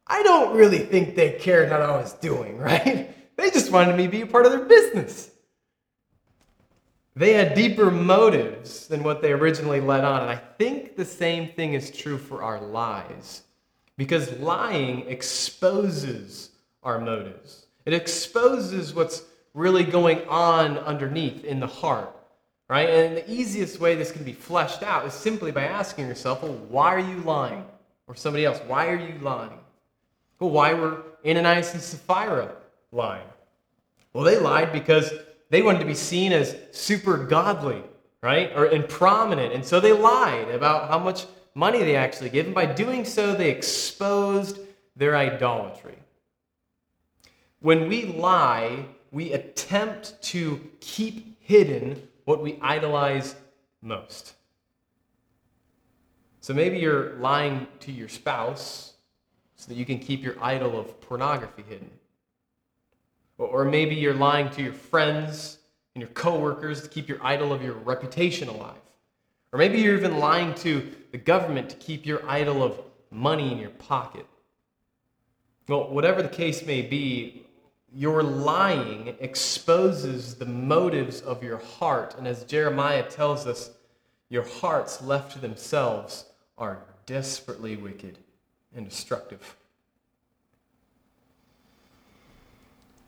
I 0.07 0.23
don't 0.23 0.57
really 0.57 0.79
think 0.79 1.17
they 1.17 1.33
cared 1.33 1.71
what 1.71 1.83
I 1.83 1.91
was 1.97 2.13
doing, 2.15 2.59
right? 2.71 3.13
They 3.37 3.51
just 3.51 3.73
wanted 3.73 3.97
me 3.97 4.05
to 4.05 4.11
be 4.11 4.21
a 4.23 4.27
part 4.27 4.47
of 4.47 4.53
their 4.53 4.65
business. 4.65 5.31
They 7.17 7.33
had 7.33 7.55
deeper 7.55 7.91
motives 7.91 8.87
than 8.89 9.03
what 9.03 9.23
they 9.23 9.33
originally 9.33 9.81
let 9.81 10.05
on. 10.05 10.23
And 10.23 10.31
I 10.31 10.37
think 10.37 10.97
the 10.97 11.05
same 11.05 11.49
thing 11.49 11.73
is 11.73 11.91
true 11.91 12.19
for 12.19 12.43
our 12.43 12.61
lies. 12.61 13.43
Because 13.97 14.39
lying 14.39 15.09
exposes 15.09 16.51
our 16.83 17.01
motives, 17.01 17.67
it 17.87 17.95
exposes 17.95 18.95
what's 18.95 19.23
really 19.57 19.83
going 19.83 20.21
on 20.29 20.79
underneath 20.79 21.45
in 21.45 21.59
the 21.59 21.67
heart. 21.67 22.13
Right? 22.69 22.91
And 22.91 23.17
the 23.17 23.31
easiest 23.31 23.81
way 23.81 23.95
this 23.95 24.11
can 24.11 24.25
be 24.25 24.33
fleshed 24.33 24.83
out 24.83 25.07
is 25.07 25.15
simply 25.15 25.53
by 25.53 25.65
asking 25.65 26.09
yourself, 26.09 26.43
well, 26.43 26.53
why 26.69 26.95
are 26.95 27.01
you 27.01 27.19
lying? 27.21 27.65
Or 28.09 28.15
somebody 28.15 28.45
else, 28.45 28.61
why 28.67 28.89
are 28.89 28.99
you 28.99 29.19
lying? 29.21 29.59
Well, 30.39 30.51
why 30.51 30.75
were 30.75 31.03
Ananias 31.25 31.73
and 31.73 31.83
Sapphira 31.83 32.55
lying? 32.93 33.27
Well, 34.13 34.25
they 34.25 34.39
lied 34.39 34.73
because 34.73 35.13
they 35.49 35.63
wanted 35.63 35.79
to 35.79 35.85
be 35.87 35.95
seen 35.95 36.33
as 36.33 36.57
super 36.73 37.17
godly, 37.17 37.83
right? 38.23 38.51
Or 38.57 38.67
and 38.67 38.89
prominent. 38.89 39.55
And 39.55 39.65
so 39.65 39.79
they 39.79 39.93
lied 39.93 40.49
about 40.51 40.89
how 40.89 40.99
much 40.99 41.27
money 41.55 41.79
they 41.79 41.97
actually 41.97 42.31
gave. 42.31 42.47
And 42.47 42.55
by 42.55 42.67
doing 42.67 43.05
so, 43.05 43.35
they 43.35 43.51
exposed 43.51 44.59
their 44.97 45.17
idolatry. 45.17 45.99
When 47.61 47.89
we 47.89 48.07
lie, 48.07 48.87
we 49.17 49.33
attempt 49.33 50.21
to 50.21 50.61
keep 50.81 51.41
hidden 51.41 52.07
what 52.27 52.43
we 52.43 52.59
idolize 52.61 53.35
most. 53.81 54.35
So 56.43 56.53
maybe 56.53 56.77
you're 56.77 57.15
lying 57.15 57.67
to 57.81 57.93
your 57.93 58.11
spouse 58.11 58.93
so 59.55 59.69
that 59.69 59.75
you 59.79 59.87
can 59.87 60.01
keep 60.01 60.23
your 60.23 60.37
idol 60.43 60.79
of 60.79 61.01
pornography 61.01 61.65
hidden. 61.67 61.91
Or 63.39 63.65
maybe 63.65 63.95
you're 63.95 64.13
lying 64.13 64.51
to 64.51 64.63
your 64.63 64.75
friends 64.75 65.61
and 65.95 66.03
your 66.03 66.11
coworkers 66.11 66.83
to 66.83 66.89
keep 66.91 67.09
your 67.09 67.25
idol 67.25 67.55
of 67.55 67.63
your 67.63 67.73
reputation 67.73 68.49
alive. 68.49 68.85
Or 69.51 69.59
maybe 69.59 69.81
you're 69.81 69.97
even 69.97 70.19
lying 70.19 70.53
to 70.57 70.95
the 71.13 71.17
government 71.17 71.71
to 71.71 71.77
keep 71.77 72.05
your 72.05 72.21
idol 72.29 72.63
of 72.63 72.79
money 73.11 73.51
in 73.51 73.57
your 73.57 73.71
pocket. 73.71 74.27
Well, 75.69 75.89
whatever 75.89 76.21
the 76.21 76.29
case 76.29 76.67
may 76.67 76.83
be, 76.83 77.46
your 77.97 78.23
lying 78.23 79.17
exposes 79.21 80.35
the 80.35 80.45
motives 80.45 81.23
of 81.23 81.43
your 81.43 81.57
heart. 81.57 82.15
And 82.19 82.29
as 82.29 82.45
Jeremiah 82.45 83.09
tells 83.09 83.47
us, 83.47 83.71
your 84.29 84.45
hearts 84.45 85.01
left 85.01 85.33
to 85.33 85.39
themselves 85.39 86.27
are 86.59 86.83
desperately 87.07 87.75
wicked 87.77 88.19
and 88.75 88.87
destructive. 88.87 89.57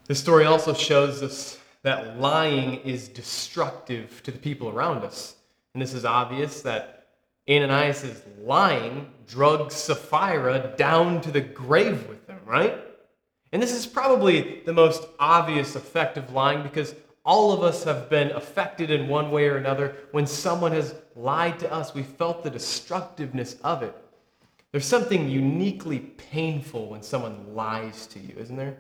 This 0.06 0.20
story 0.20 0.46
also 0.46 0.72
shows 0.72 1.22
us 1.22 1.60
that 1.82 2.18
lying 2.18 2.76
is 2.76 3.08
destructive 3.08 4.22
to 4.22 4.30
the 4.30 4.38
people 4.38 4.70
around 4.70 5.04
us. 5.04 5.34
And 5.74 5.82
this 5.82 5.92
is 5.92 6.06
obvious 6.06 6.62
that 6.62 7.08
Ananias' 7.46 8.22
lying 8.40 9.12
drugged 9.26 9.72
Sapphira 9.72 10.74
down 10.78 11.20
to 11.20 11.30
the 11.30 11.42
grave 11.42 12.08
with 12.08 12.26
them, 12.26 12.40
right? 12.46 12.87
And 13.52 13.62
this 13.62 13.72
is 13.72 13.86
probably 13.86 14.60
the 14.66 14.72
most 14.72 15.06
obvious 15.18 15.74
effect 15.74 16.18
of 16.18 16.32
lying 16.32 16.62
because 16.62 16.94
all 17.24 17.52
of 17.52 17.62
us 17.62 17.84
have 17.84 18.08
been 18.08 18.30
affected 18.32 18.90
in 18.90 19.08
one 19.08 19.30
way 19.30 19.48
or 19.48 19.56
another 19.56 19.96
when 20.12 20.26
someone 20.26 20.72
has 20.72 20.94
lied 21.14 21.58
to 21.58 21.72
us. 21.72 21.94
We 21.94 22.02
felt 22.02 22.42
the 22.42 22.50
destructiveness 22.50 23.56
of 23.64 23.82
it. 23.82 23.94
There's 24.72 24.86
something 24.86 25.28
uniquely 25.28 25.98
painful 26.00 26.88
when 26.88 27.02
someone 27.02 27.54
lies 27.54 28.06
to 28.08 28.18
you, 28.18 28.34
isn't 28.38 28.56
there? 28.56 28.76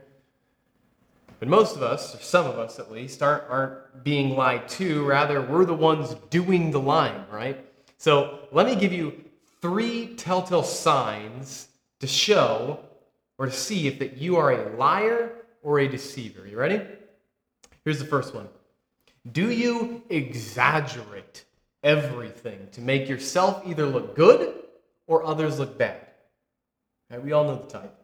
But 1.38 1.48
most 1.48 1.76
of 1.76 1.82
us, 1.82 2.14
or 2.14 2.18
some 2.18 2.46
of 2.46 2.58
us 2.58 2.78
at 2.78 2.90
least, 2.90 3.22
aren't, 3.22 3.44
aren't 3.48 4.04
being 4.04 4.36
lied 4.36 4.68
to. 4.70 5.04
Rather, 5.04 5.40
we're 5.40 5.64
the 5.64 5.74
ones 5.74 6.14
doing 6.30 6.70
the 6.70 6.80
lying, 6.80 7.24
right? 7.30 7.64
So 7.96 8.40
let 8.52 8.66
me 8.66 8.74
give 8.76 8.92
you 8.92 9.24
three 9.60 10.14
telltale 10.16 10.62
signs 10.62 11.68
to 12.00 12.06
show 12.06 12.80
or 13.38 13.46
to 13.46 13.52
see 13.52 13.86
if 13.86 13.98
that 14.00 14.18
you 14.18 14.36
are 14.36 14.52
a 14.52 14.76
liar 14.76 15.32
or 15.62 15.78
a 15.78 15.88
deceiver. 15.88 16.46
You 16.46 16.58
ready? 16.58 16.82
Here's 17.84 17.98
the 17.98 18.04
first 18.04 18.34
one. 18.34 18.48
Do 19.32 19.50
you 19.50 20.02
exaggerate 20.10 21.44
everything 21.82 22.68
to 22.72 22.80
make 22.80 23.08
yourself 23.08 23.62
either 23.66 23.86
look 23.86 24.14
good 24.14 24.54
or 25.06 25.24
others 25.24 25.58
look 25.58 25.78
bad? 25.78 26.00
We 27.22 27.32
all 27.32 27.44
know 27.44 27.56
the 27.56 27.70
type. 27.70 27.94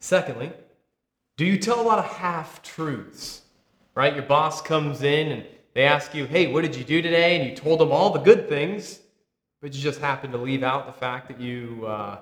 Secondly, 0.00 0.50
do 1.36 1.44
you 1.44 1.58
tell 1.58 1.80
a 1.80 1.82
lot 1.82 1.98
of 1.98 2.06
half 2.06 2.62
truths? 2.62 3.42
Right? 3.94 4.14
Your 4.14 4.24
boss 4.24 4.62
comes 4.62 5.02
in 5.02 5.30
and 5.30 5.46
they 5.74 5.84
ask 5.84 6.14
you, 6.14 6.26
hey, 6.26 6.52
what 6.52 6.62
did 6.62 6.74
you 6.74 6.84
do 6.84 7.02
today? 7.02 7.38
And 7.38 7.48
you 7.48 7.54
told 7.54 7.80
them 7.80 7.92
all 7.92 8.10
the 8.10 8.20
good 8.20 8.48
things, 8.48 9.00
but 9.60 9.74
you 9.74 9.80
just 9.80 10.00
happened 10.00 10.32
to 10.32 10.38
leave 10.38 10.62
out 10.62 10.86
the 10.86 10.92
fact 10.92 11.28
that 11.28 11.40
you 11.40 11.84
uh, 11.86 12.18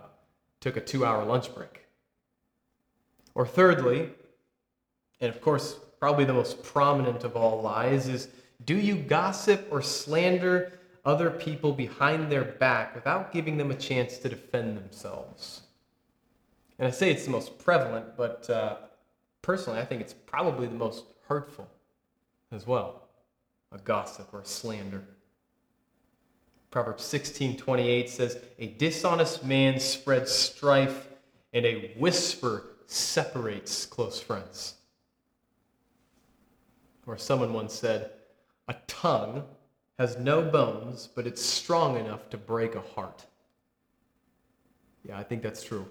took 0.61 0.77
a 0.77 0.81
two 0.81 1.05
hour 1.05 1.25
lunch 1.25 1.55
break. 1.55 1.87
Or 3.35 3.47
thirdly, 3.47 4.11
and 5.21 5.35
of 5.35 5.41
course, 5.41 5.77
probably 6.00 6.25
the 6.25 6.33
most 6.33 6.62
prominent 6.62 7.25
of 7.25 7.37
all 7.37 7.61
lies, 7.61 8.09
is 8.09 8.29
do 8.65 8.77
you 8.77 8.97
gossip 8.97 9.69
or 9.71 9.83
slander 9.83 10.73
other 11.05 11.31
people 11.31 11.73
behind 11.73 12.31
their 12.31 12.45
back 12.45 12.95
without 12.95 13.33
giving 13.33 13.57
them 13.57 13.71
a 13.71 13.75
chance 13.75 14.19
to 14.19 14.29
defend 14.29 14.77
themselves? 14.77 15.62
And 16.79 16.87
I 16.87 16.91
say 16.91 17.11
it's 17.11 17.25
the 17.25 17.31
most 17.31 17.59
prevalent, 17.59 18.17
but 18.17 18.49
uh, 18.50 18.77
personally, 19.43 19.81
I 19.81 19.85
think 19.85 20.00
it's 20.00 20.12
probably 20.12 20.67
the 20.67 20.75
most 20.75 21.05
hurtful 21.27 21.69
as 22.53 22.67
well 22.67 23.03
a 23.71 23.79
gossip 23.79 24.33
or 24.33 24.41
a 24.41 24.45
slander. 24.47 25.05
Proverbs 26.71 27.05
16:28 27.05 28.11
says, 28.11 28.39
"A 28.59 28.67
dishonest 28.67 29.45
man 29.45 29.81
spreads 29.81 30.31
strife, 30.31 31.09
and 31.53 31.65
a 31.65 31.95
whisper 31.95 32.65
separates 32.87 33.87
close 33.87 34.21
friends." 34.21 34.75
Or 37.07 37.17
someone 37.17 37.55
once 37.55 37.73
said, 37.75 38.13
"A 38.69 38.75
tongue 38.87 39.49
has 39.99 40.19
no 40.19 40.43
bones, 40.43 41.07
but 41.07 41.27
it's 41.27 41.43
strong 41.43 41.97
enough 41.97 42.29
to 42.31 42.37
break 42.37 42.75
a 42.75 42.83
heart." 42.83 43.25
Yeah, 45.05 45.19
I 45.19 45.23
think 45.25 45.43
that's 45.43 45.63
true. 45.63 45.91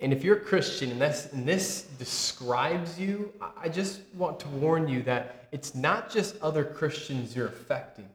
And 0.00 0.12
if 0.12 0.24
you're 0.24 0.36
a 0.36 0.44
Christian 0.44 0.90
and 0.90 1.00
this, 1.00 1.32
and 1.32 1.46
this 1.46 1.82
describes 1.98 2.98
you, 2.98 3.32
I 3.56 3.68
just 3.68 4.00
want 4.14 4.40
to 4.40 4.48
warn 4.48 4.88
you 4.88 5.02
that 5.02 5.48
it's 5.52 5.74
not 5.74 6.10
just 6.10 6.40
other 6.40 6.64
Christians 6.64 7.34
you're 7.34 7.48
affecting. 7.48 8.10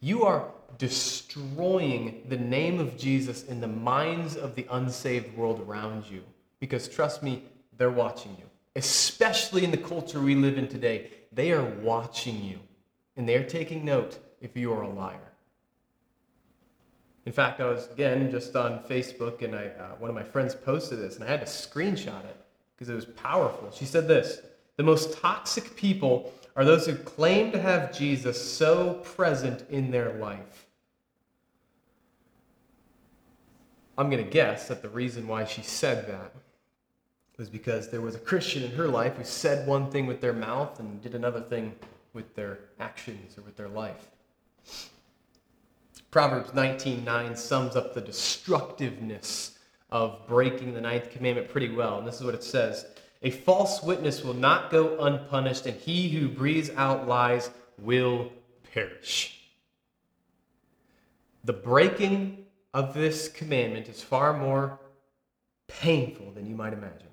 You 0.00 0.24
are 0.24 0.48
destroying 0.78 2.22
the 2.28 2.36
name 2.36 2.80
of 2.80 2.96
Jesus 2.98 3.44
in 3.44 3.60
the 3.60 3.68
minds 3.68 4.36
of 4.36 4.54
the 4.54 4.66
unsaved 4.70 5.36
world 5.36 5.64
around 5.66 6.04
you. 6.10 6.22
Because 6.60 6.88
trust 6.88 7.22
me, 7.22 7.42
they're 7.76 7.90
watching 7.90 8.36
you. 8.38 8.44
Especially 8.74 9.64
in 9.64 9.70
the 9.70 9.76
culture 9.76 10.20
we 10.20 10.34
live 10.34 10.58
in 10.58 10.68
today, 10.68 11.10
they 11.32 11.52
are 11.52 11.64
watching 11.64 12.42
you 12.42 12.58
and 13.16 13.28
they're 13.28 13.44
taking 13.44 13.84
note 13.84 14.18
if 14.40 14.56
you 14.56 14.72
are 14.72 14.82
a 14.82 14.88
liar. 14.88 15.32
In 17.24 17.32
fact, 17.32 17.60
I 17.60 17.66
was 17.66 17.88
again 17.90 18.30
just 18.30 18.54
on 18.54 18.80
Facebook 18.88 19.42
and 19.42 19.54
I, 19.54 19.66
uh, 19.66 19.88
one 19.98 20.10
of 20.10 20.14
my 20.14 20.22
friends 20.22 20.54
posted 20.54 21.00
this 21.00 21.16
and 21.16 21.24
I 21.24 21.26
had 21.26 21.40
to 21.40 21.46
screenshot 21.46 22.24
it 22.24 22.36
because 22.74 22.88
it 22.88 22.94
was 22.94 23.06
powerful. 23.06 23.70
She 23.72 23.84
said 23.84 24.06
this 24.06 24.42
The 24.76 24.82
most 24.82 25.18
toxic 25.18 25.74
people 25.76 26.32
are 26.56 26.64
those 26.64 26.86
who 26.86 26.96
claim 26.96 27.52
to 27.52 27.60
have 27.60 27.96
Jesus 27.96 28.42
so 28.42 28.94
present 29.04 29.64
in 29.68 29.90
their 29.90 30.14
life. 30.14 30.66
I'm 33.98 34.10
going 34.10 34.24
to 34.24 34.30
guess 34.30 34.68
that 34.68 34.82
the 34.82 34.88
reason 34.88 35.28
why 35.28 35.44
she 35.44 35.62
said 35.62 36.08
that 36.08 36.32
was 37.38 37.48
because 37.50 37.90
there 37.90 38.00
was 38.00 38.14
a 38.14 38.18
Christian 38.18 38.62
in 38.62 38.70
her 38.72 38.88
life 38.88 39.16
who 39.16 39.24
said 39.24 39.66
one 39.66 39.90
thing 39.90 40.06
with 40.06 40.22
their 40.22 40.32
mouth 40.32 40.80
and 40.80 41.02
did 41.02 41.14
another 41.14 41.40
thing 41.40 41.74
with 42.14 42.34
their 42.34 42.60
actions 42.80 43.36
or 43.36 43.42
with 43.42 43.56
their 43.56 43.68
life. 43.68 44.08
Proverbs 46.10 46.50
19:9 46.54 47.36
sums 47.36 47.76
up 47.76 47.92
the 47.92 48.00
destructiveness 48.00 49.58
of 49.90 50.26
breaking 50.26 50.72
the 50.72 50.80
ninth 50.80 51.10
commandment 51.10 51.48
pretty 51.48 51.68
well. 51.68 51.98
And 51.98 52.06
this 52.06 52.16
is 52.16 52.24
what 52.24 52.34
it 52.34 52.42
says 52.42 52.86
A 53.26 53.30
false 53.30 53.82
witness 53.82 54.22
will 54.22 54.34
not 54.34 54.70
go 54.70 55.00
unpunished, 55.00 55.66
and 55.66 55.76
he 55.76 56.08
who 56.10 56.28
breathes 56.28 56.70
out 56.76 57.08
lies 57.08 57.50
will 57.76 58.30
perish. 58.72 59.40
The 61.42 61.52
breaking 61.52 62.44
of 62.72 62.94
this 62.94 63.26
commandment 63.26 63.88
is 63.88 64.00
far 64.00 64.32
more 64.32 64.78
painful 65.66 66.30
than 66.36 66.46
you 66.46 66.54
might 66.54 66.72
imagine. 66.72 67.08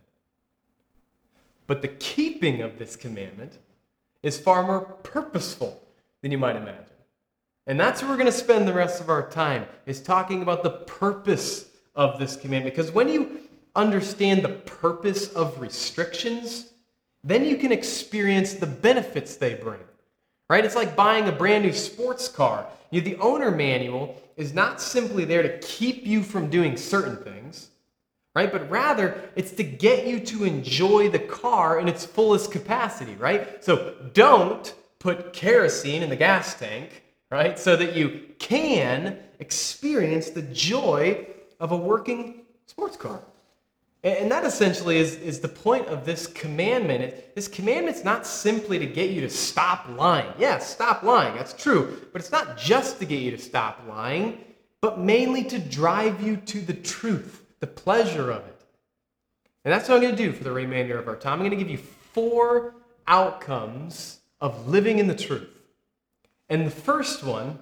But 1.65 1.82
the 1.82 1.88
keeping 1.88 2.62
of 2.62 2.77
this 2.77 2.96
commandment 2.96 3.58
is 4.22 4.38
far 4.38 4.62
more 4.62 4.82
purposeful 4.82 5.82
than 6.22 6.32
you 6.32 6.38
might 6.38 6.58
imagine. 6.58 6.86
And 7.65 7.79
that's 7.79 8.03
where 8.03 8.12
we're 8.12 8.17
going 8.17 8.27
to 8.27 8.32
spend 8.32 8.67
the 8.67 8.74
rest 8.74 9.01
of 9.01 9.10
our 9.10 9.27
time 9.32 9.65
is 9.88 10.00
talking 10.00 10.43
about 10.43 10.62
the 10.62 10.70
purpose 10.70 11.70
of 11.96 12.20
this 12.20 12.36
commandment 12.36 12.75
because 12.75 12.91
when 12.91 13.10
you 13.10 13.39
understand 13.75 14.44
the 14.44 14.50
purpose 14.50 15.32
of 15.34 15.60
restrictions, 15.60 16.74
then 17.24 17.46
you 17.46 17.58
can 17.58 17.72
experience 17.72 18.53
the 18.53 18.68
benefits 18.68 19.36
they 19.36 19.53
bring. 19.56 19.80
Right? 20.50 20.65
It's 20.65 20.75
like 20.75 20.96
buying 20.96 21.27
a 21.27 21.32
brand 21.32 21.63
new 21.63 21.74
sports 21.74 22.27
car. 22.27 22.68
You 22.92 23.01
the 23.01 23.15
owner 23.18 23.50
manual 23.50 24.22
is 24.38 24.53
not 24.53 24.82
simply 24.82 25.25
there 25.25 25.42
to 25.42 25.58
keep 25.60 26.06
you 26.06 26.22
from 26.22 26.50
doing 26.50 26.77
certain 26.77 27.18
things, 27.18 27.70
right? 28.36 28.51
But 28.51 28.70
rather, 28.70 29.30
it's 29.36 29.51
to 29.53 29.63
get 29.63 30.06
you 30.06 30.20
to 30.20 30.44
enjoy 30.44 31.10
the 31.10 31.20
car 31.20 31.80
in 31.80 31.88
its 31.88 32.06
fullest 32.06 32.51
capacity, 32.51 33.15
right? 33.15 33.63
So 33.63 33.96
don't 34.13 34.74
put 35.00 35.34
kerosene 35.34 36.03
in 36.03 36.10
the 36.10 36.15
gas 36.15 36.56
tank, 36.56 37.03
right? 37.32 37.58
So 37.58 37.75
that 37.75 37.96
you 37.96 38.22
can 38.39 39.18
experience 39.39 40.30
the 40.30 40.42
joy 40.42 41.27
of 41.60 41.72
a 41.72 41.77
working 41.77 42.42
sports 42.68 42.98
car. 42.98 43.22
And 44.04 44.30
that 44.32 44.44
essentially 44.44 44.98
is, 44.98 45.16
is 45.16 45.40
the 45.40 45.48
point 45.48 45.88
of 45.88 46.06
this 46.06 46.28
commandment. 46.28 47.04
It, 47.04 47.36
this 47.36 47.48
commandment's 47.48 48.04
not 48.04 48.28
simply 48.28 48.78
to 48.80 48.86
get 48.86 49.12
you 49.12 49.22
to 49.22 49.30
stop 49.30 49.88
lying. 49.98 50.34
Yes, 50.38 50.40
yeah, 50.40 50.58
stop 50.60 51.04
lying, 51.04 51.36
that's 51.36 51.54
true. 51.54 52.02
But 52.12 52.22
it's 52.22 52.32
not 52.32 52.58
just 52.58 53.00
to 53.00 53.06
get 53.06 53.22
you 53.22 53.32
to 53.32 53.38
stop 53.38 53.82
lying, 53.88 54.44
but 54.82 55.00
mainly 55.00 55.46
to 55.46 55.58
drive 55.58 56.22
you 56.22 56.36
to 56.38 56.60
the 56.60 56.74
truth 56.74 57.44
the 57.64 57.68
pleasure 57.68 58.30
of 58.30 58.46
it. 58.46 58.62
And 59.64 59.74
that's 59.74 59.88
what 59.88 59.96
I'm 59.96 60.02
going 60.02 60.18
to 60.18 60.22
do 60.22 60.34
for 60.34 60.44
the 60.44 60.52
remainder 60.52 61.00
of 61.00 61.08
our 61.08 61.16
time. 61.16 61.34
I'm 61.34 61.40
going 61.40 61.52
to 61.52 61.56
give 61.56 61.70
you 61.70 61.78
four 61.78 62.76
outcomes 63.08 64.20
of 64.42 64.68
living 64.68 65.00
in 65.00 65.08
the 65.08 65.16
truth. 65.16 65.48
And 66.50 66.68
the 66.68 66.72
first 66.72 67.24
one 67.24 67.60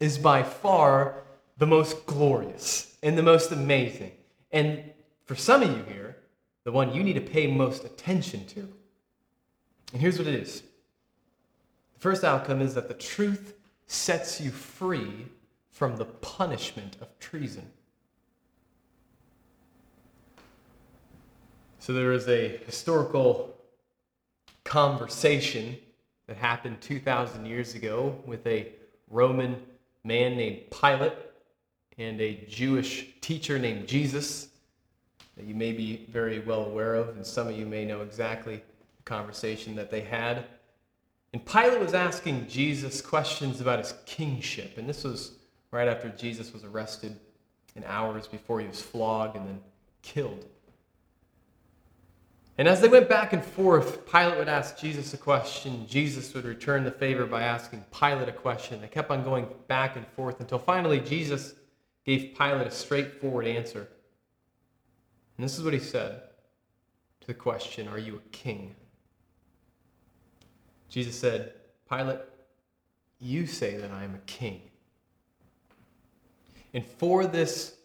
is 0.00 0.18
by 0.18 0.42
far 0.42 1.22
the 1.56 1.68
most 1.68 2.04
glorious 2.04 2.96
and 3.00 3.16
the 3.16 3.22
most 3.22 3.52
amazing. 3.52 4.10
And 4.50 4.82
for 5.28 5.36
some 5.36 5.62
of 5.62 5.68
you 5.68 5.84
here, 5.84 6.16
the 6.64 6.72
one 6.72 6.94
you 6.94 7.02
need 7.02 7.12
to 7.12 7.20
pay 7.20 7.46
most 7.46 7.84
attention 7.84 8.46
to. 8.46 8.60
And 9.92 10.00
here's 10.00 10.18
what 10.18 10.26
it 10.26 10.34
is 10.34 10.62
the 11.92 12.00
first 12.00 12.24
outcome 12.24 12.62
is 12.62 12.74
that 12.74 12.88
the 12.88 12.94
truth 12.94 13.54
sets 13.86 14.40
you 14.40 14.50
free 14.50 15.26
from 15.70 15.96
the 15.96 16.06
punishment 16.06 16.96
of 17.02 17.16
treason. 17.18 17.70
So 21.78 21.92
there 21.92 22.12
is 22.12 22.26
a 22.26 22.56
historical 22.64 23.54
conversation 24.64 25.76
that 26.26 26.38
happened 26.38 26.80
2,000 26.80 27.44
years 27.44 27.74
ago 27.74 28.16
with 28.24 28.46
a 28.46 28.68
Roman 29.10 29.56
man 30.04 30.38
named 30.38 30.70
Pilate 30.70 31.12
and 31.98 32.18
a 32.18 32.46
Jewish 32.48 33.08
teacher 33.20 33.58
named 33.58 33.86
Jesus 33.86 34.48
that 35.38 35.46
you 35.46 35.54
may 35.54 35.72
be 35.72 36.04
very 36.10 36.40
well 36.40 36.64
aware 36.64 36.94
of, 36.94 37.10
and 37.10 37.24
some 37.24 37.46
of 37.46 37.56
you 37.56 37.64
may 37.64 37.84
know 37.84 38.02
exactly 38.02 38.56
the 38.96 39.02
conversation 39.04 39.76
that 39.76 39.90
they 39.90 40.00
had. 40.00 40.44
And 41.32 41.44
Pilate 41.46 41.80
was 41.80 41.94
asking 41.94 42.48
Jesus 42.48 43.00
questions 43.00 43.60
about 43.60 43.78
his 43.78 43.94
kingship, 44.04 44.76
and 44.76 44.88
this 44.88 45.04
was 45.04 45.36
right 45.70 45.88
after 45.88 46.08
Jesus 46.08 46.52
was 46.52 46.64
arrested 46.64 47.16
and 47.76 47.84
hours 47.84 48.26
before 48.26 48.60
he 48.60 48.66
was 48.66 48.82
flogged 48.82 49.36
and 49.36 49.46
then 49.46 49.60
killed. 50.02 50.44
And 52.56 52.66
as 52.66 52.80
they 52.80 52.88
went 52.88 53.08
back 53.08 53.32
and 53.32 53.44
forth, 53.44 54.10
Pilate 54.10 54.38
would 54.38 54.48
ask 54.48 54.76
Jesus 54.76 55.14
a 55.14 55.18
question. 55.18 55.86
Jesus 55.86 56.34
would 56.34 56.44
return 56.44 56.82
the 56.82 56.90
favor 56.90 57.24
by 57.24 57.42
asking 57.42 57.84
Pilate 57.96 58.28
a 58.28 58.32
question. 58.32 58.80
They 58.80 58.88
kept 58.88 59.12
on 59.12 59.22
going 59.22 59.46
back 59.68 59.94
and 59.94 60.04
forth 60.08 60.40
until 60.40 60.58
finally 60.58 60.98
Jesus 60.98 61.54
gave 62.04 62.36
Pilate 62.36 62.66
a 62.66 62.72
straightforward 62.72 63.46
answer. 63.46 63.86
And 65.38 65.44
this 65.44 65.56
is 65.56 65.64
what 65.64 65.72
he 65.72 65.78
said 65.78 66.20
to 67.22 67.26
the 67.26 67.32
question 67.34 67.88
Are 67.88 67.98
you 67.98 68.16
a 68.16 68.28
king? 68.30 68.74
Jesus 70.90 71.18
said, 71.18 71.54
Pilate, 71.88 72.18
you 73.18 73.46
say 73.46 73.76
that 73.78 73.90
I 73.90 74.04
am 74.04 74.14
a 74.14 74.26
king. 74.26 74.60
And 76.74 76.84
for 76.84 77.26
this 77.26 77.76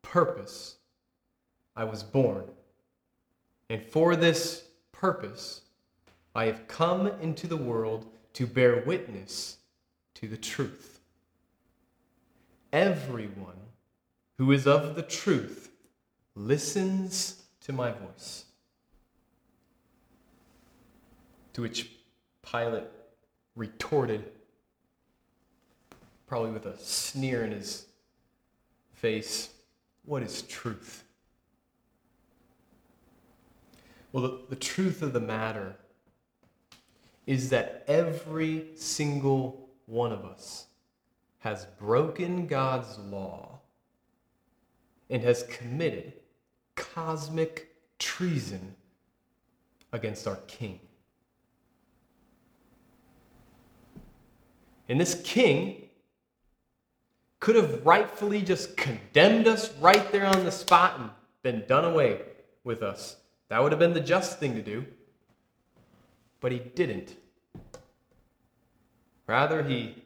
purpose 0.00 0.76
I 1.76 1.84
was 1.84 2.02
born 2.02 2.44
and 3.70 3.80
for 3.80 4.16
this 4.16 4.64
purpose, 4.90 5.62
I 6.34 6.46
have 6.46 6.66
come 6.66 7.06
into 7.06 7.46
the 7.46 7.56
world 7.56 8.04
to 8.34 8.46
bear 8.46 8.82
witness 8.84 9.58
to 10.14 10.26
the 10.26 10.36
truth. 10.36 10.98
Everyone 12.72 13.68
who 14.38 14.50
is 14.50 14.66
of 14.66 14.96
the 14.96 15.02
truth 15.02 15.69
listens 16.46 17.42
to 17.60 17.72
my 17.72 17.90
voice. 17.90 18.44
To 21.52 21.62
which 21.62 21.90
Pilate 22.42 22.84
retorted, 23.56 24.24
probably 26.26 26.52
with 26.52 26.66
a 26.66 26.78
sneer 26.78 27.44
in 27.44 27.52
his 27.52 27.86
face, 28.92 29.50
What 30.04 30.22
is 30.22 30.42
truth? 30.42 31.04
Well, 34.12 34.22
the, 34.22 34.38
the 34.50 34.56
truth 34.56 35.02
of 35.02 35.12
the 35.12 35.20
matter 35.20 35.76
is 37.26 37.50
that 37.50 37.84
every 37.86 38.66
single 38.76 39.68
one 39.86 40.10
of 40.10 40.24
us 40.24 40.66
has 41.40 41.66
broken 41.78 42.46
God's 42.46 42.98
law 42.98 43.60
and 45.08 45.22
has 45.22 45.44
committed 45.44 46.19
cosmic 47.04 47.68
treason 47.98 48.74
against 49.92 50.26
our 50.26 50.36
king. 50.46 50.78
And 54.88 55.00
this 55.00 55.20
king 55.24 55.88
could 57.38 57.56
have 57.56 57.86
rightfully 57.86 58.42
just 58.42 58.76
condemned 58.76 59.48
us 59.48 59.72
right 59.80 60.12
there 60.12 60.26
on 60.26 60.44
the 60.44 60.52
spot 60.52 60.98
and 60.98 61.10
been 61.42 61.64
done 61.66 61.86
away 61.86 62.20
with 62.64 62.82
us. 62.82 63.16
That 63.48 63.62
would 63.62 63.72
have 63.72 63.78
been 63.78 63.94
the 63.94 64.00
just 64.00 64.38
thing 64.38 64.54
to 64.54 64.62
do. 64.62 64.84
But 66.40 66.52
he 66.52 66.58
didn't. 66.58 67.16
Rather, 69.26 69.62
he 69.62 70.02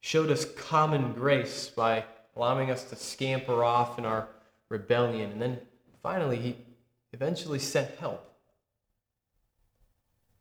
showed 0.00 0.30
us 0.30 0.44
common 0.44 1.12
grace 1.12 1.68
by 1.68 2.04
allowing 2.34 2.70
us 2.70 2.84
to 2.84 2.96
scamper 2.96 3.62
off 3.62 3.98
in 3.98 4.04
our 4.04 4.28
rebellion. 4.68 5.30
And 5.32 5.40
then 5.40 5.58
finally, 6.02 6.36
he 6.36 6.56
eventually 7.12 7.58
sent 7.58 7.96
help. 7.96 8.24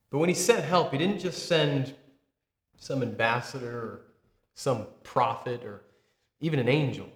But 0.09 0.19
when 0.19 0.29
he 0.29 0.35
sent 0.35 0.63
help, 0.63 0.91
he 0.91 0.97
didn't 0.97 1.19
just 1.19 1.47
send 1.47 1.93
some 2.77 3.01
ambassador 3.01 3.77
or 3.77 4.01
some 4.53 4.87
prophet, 5.03 5.63
or 5.63 5.81
even 6.39 6.59
an 6.59 6.69
angel. 6.69 7.07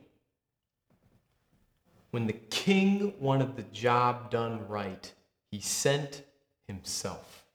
When 2.11 2.27
the 2.27 2.33
king 2.33 3.13
wanted 3.19 3.55
the 3.55 3.63
job 3.63 4.29
done 4.29 4.67
right, 4.67 5.11
he 5.49 5.59
sent 5.59 6.23
himself. 6.67 7.45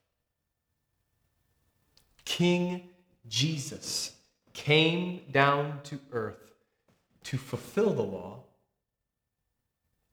King 2.25 2.89
Jesus 3.27 4.11
came 4.53 5.21
down 5.31 5.79
to 5.83 5.99
earth 6.11 6.51
to 7.23 7.37
fulfill 7.37 7.93
the 7.93 8.01
law 8.01 8.43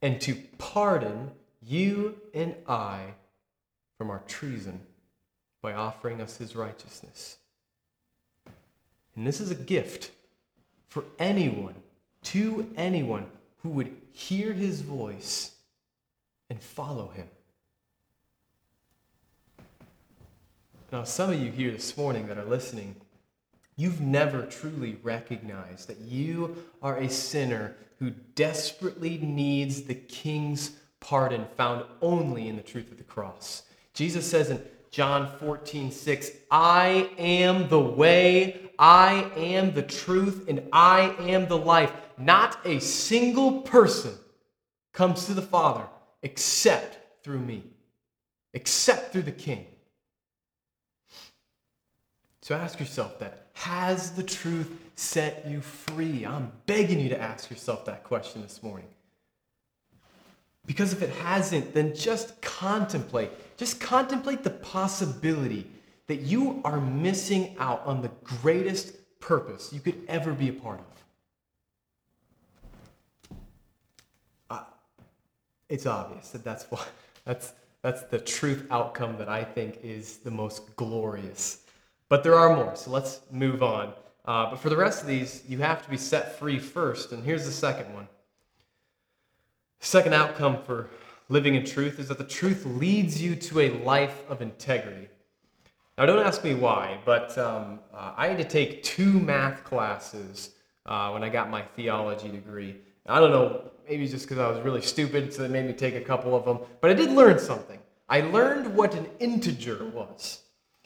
and 0.05 0.21
to 0.21 0.35
pardon 0.59 1.31
you 1.63 2.15
and 2.35 2.55
I 2.69 3.15
from 3.97 4.11
our 4.11 4.23
treason 4.29 4.81
by 5.63 5.73
offering 5.73 6.21
us 6.21 6.37
his 6.37 6.55
righteousness. 6.55 7.39
And 9.17 9.27
this 9.27 9.41
is 9.41 9.51
a 9.51 9.55
gift 9.55 10.11
for 10.89 11.05
anyone, 11.19 11.77
to 12.25 12.71
anyone 12.77 13.25
who 13.63 13.71
would 13.71 13.97
hear 14.13 14.53
his 14.53 14.83
voice 14.83 15.53
and 16.51 16.61
follow 16.61 17.09
him. 17.09 17.29
Now, 20.93 21.05
some 21.05 21.31
of 21.31 21.41
you 21.41 21.51
here 21.51 21.71
this 21.71 21.97
morning 21.97 22.27
that 22.27 22.37
are 22.37 22.45
listening, 22.45 22.95
you've 23.75 24.03
never 24.03 24.43
truly 24.43 24.99
recognized 25.03 25.89
that 25.89 26.01
you 26.01 26.63
are 26.83 26.99
a 26.99 27.09
sinner 27.09 27.75
who 28.05 28.11
desperately 28.35 29.17
needs 29.17 29.85
the 29.85 29.95
king's 29.95 30.73
pardon 31.01 31.47
found 31.57 31.83
only 32.03 32.49
in 32.49 32.57
the 32.57 32.63
truth 32.63 32.93
of 32.93 32.99
the 32.99 33.05
cross. 33.05 33.63
Jesus 33.95 34.31
says 34.31 34.51
in 34.51 34.61
John 34.91 35.31
14, 35.39 35.91
6, 35.91 36.31
I 36.51 37.09
am 37.17 37.67
the 37.71 37.81
way, 37.81 38.71
I 38.79 39.31
am 39.37 39.73
the 39.73 39.83
truth, 39.83 40.45
and 40.49 40.69
I 40.71 41.15
am 41.19 41.49
the 41.49 41.57
life. 41.57 41.93
Not 42.19 42.59
a 42.67 42.79
single 42.79 43.63
person 43.63 44.13
comes 44.93 45.25
to 45.25 45.33
the 45.33 45.41
Father 45.41 45.87
except 46.23 47.25
through 47.25 47.41
me, 47.41 47.63
except 48.53 49.15
through 49.15 49.23
the 49.23 49.33
King. 49.33 49.65
So 52.43 52.55
ask 52.55 52.79
yourself 52.79 53.19
that. 53.21 53.47
Has 53.55 54.11
the 54.11 54.23
truth 54.23 54.84
set 54.95 55.47
you 55.49 55.61
free? 55.61 56.25
I'm 56.25 56.53
begging 56.67 57.01
you 57.01 57.09
to 57.11 57.21
ask 57.21 57.51
yourself 57.51 57.85
that 57.87 58.05
question 58.05 58.43
this 58.43 58.63
morning. 58.63 58.89
Because 60.67 60.93
if 60.93 61.03
it 61.03 61.11
hasn't, 61.11 61.75
then 61.75 61.95
just 61.95 62.41
contemplate. 62.41 63.31
Just 63.57 63.81
contemplate 63.81 64.43
the 64.43 64.51
possibility 64.51 65.71
that 66.07 66.21
you 66.21 66.61
are 66.65 66.81
missing 66.81 67.55
out 67.59 67.83
on 67.85 68.03
the 68.03 68.11
greatest 68.23 68.95
purpose 69.21 69.73
you 69.73 69.81
could 69.81 70.03
ever 70.09 70.33
be 70.33 70.49
a 70.49 70.53
part 70.53 70.81
of. 73.31 73.37
Uh, 74.51 74.63
it's 75.69 75.87
obvious 75.87 76.31
that 76.31 76.45
that's 76.45 76.65
what 76.65 76.89
that's 77.25 77.53
that's 77.83 78.03
the 78.03 78.19
truth 78.19 78.67
outcome 78.71 79.17
that 79.19 79.29
I 79.29 79.45
think 79.45 79.81
is 79.83 80.19
the 80.19 80.31
most 80.31 80.75
glorious. 80.77 81.61
But 82.09 82.23
there 82.23 82.35
are 82.35 82.57
more, 82.57 82.75
so 82.77 82.91
let's 82.91 83.21
move 83.31 83.63
on. 83.63 83.93
Uh, 84.25 84.51
but 84.51 84.57
for 84.59 84.71
the 84.71 84.77
rest 84.77 85.03
of 85.03 85.07
these, 85.07 85.43
you 85.47 85.59
have 85.59 85.83
to 85.83 85.91
be 85.91 85.97
set 85.97 86.39
free 86.39 86.59
first. 86.59 87.13
And 87.13 87.25
here's 87.25 87.45
the 87.45 87.53
second 87.53 87.93
one 87.95 88.09
Second 89.85 90.15
outcome 90.15 90.63
for 90.63 90.89
living 91.29 91.55
in 91.57 91.65
truth 91.65 91.99
is 91.99 92.09
that 92.09 92.17
the 92.17 92.25
truth 92.25 92.65
leads 92.65 93.21
you 93.21 93.37
to 93.37 93.61
a 93.61 93.71
life 93.85 94.23
of 94.31 94.41
integrity. 94.41 95.09
Now, 95.99 96.07
don't 96.07 96.25
ask 96.25 96.43
me 96.43 96.55
why, 96.55 96.99
but 97.05 97.37
um, 97.37 97.81
uh, 97.93 98.15
I 98.17 98.29
had 98.29 98.39
to 98.39 98.45
take 98.45 98.83
two 98.83 99.13
math 99.13 99.63
classes 99.63 100.53
uh, 100.87 101.11
when 101.11 101.23
I 101.23 101.29
got 101.29 101.51
my 101.51 101.61
theology 101.77 102.29
degree. 102.29 102.77
I 103.07 103.21
don't 103.21 103.31
know, 103.31 103.73
maybe 103.87 104.09
just 104.09 104.27
because 104.27 104.39
I 104.39 104.49
was 104.49 104.61
really 104.61 104.81
stupid, 104.81 105.35
so 105.35 105.43
they 105.43 105.49
made 105.49 105.67
me 105.67 105.75
take 105.75 105.95
a 105.95 106.01
couple 106.01 106.35
of 106.35 106.47
them. 106.47 106.61
But 106.81 106.91
I 106.91 106.95
did 106.95 107.11
learn 107.11 107.39
something. 107.39 107.79
I 108.09 108.23
learned 108.23 108.75
what 108.75 108.95
an 108.95 109.07
integer 109.21 109.85
was. 109.85 110.41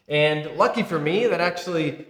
And 0.08 0.56
lucky 0.56 0.82
for 0.82 0.98
me, 0.98 1.26
that 1.28 1.40
actually 1.40 2.04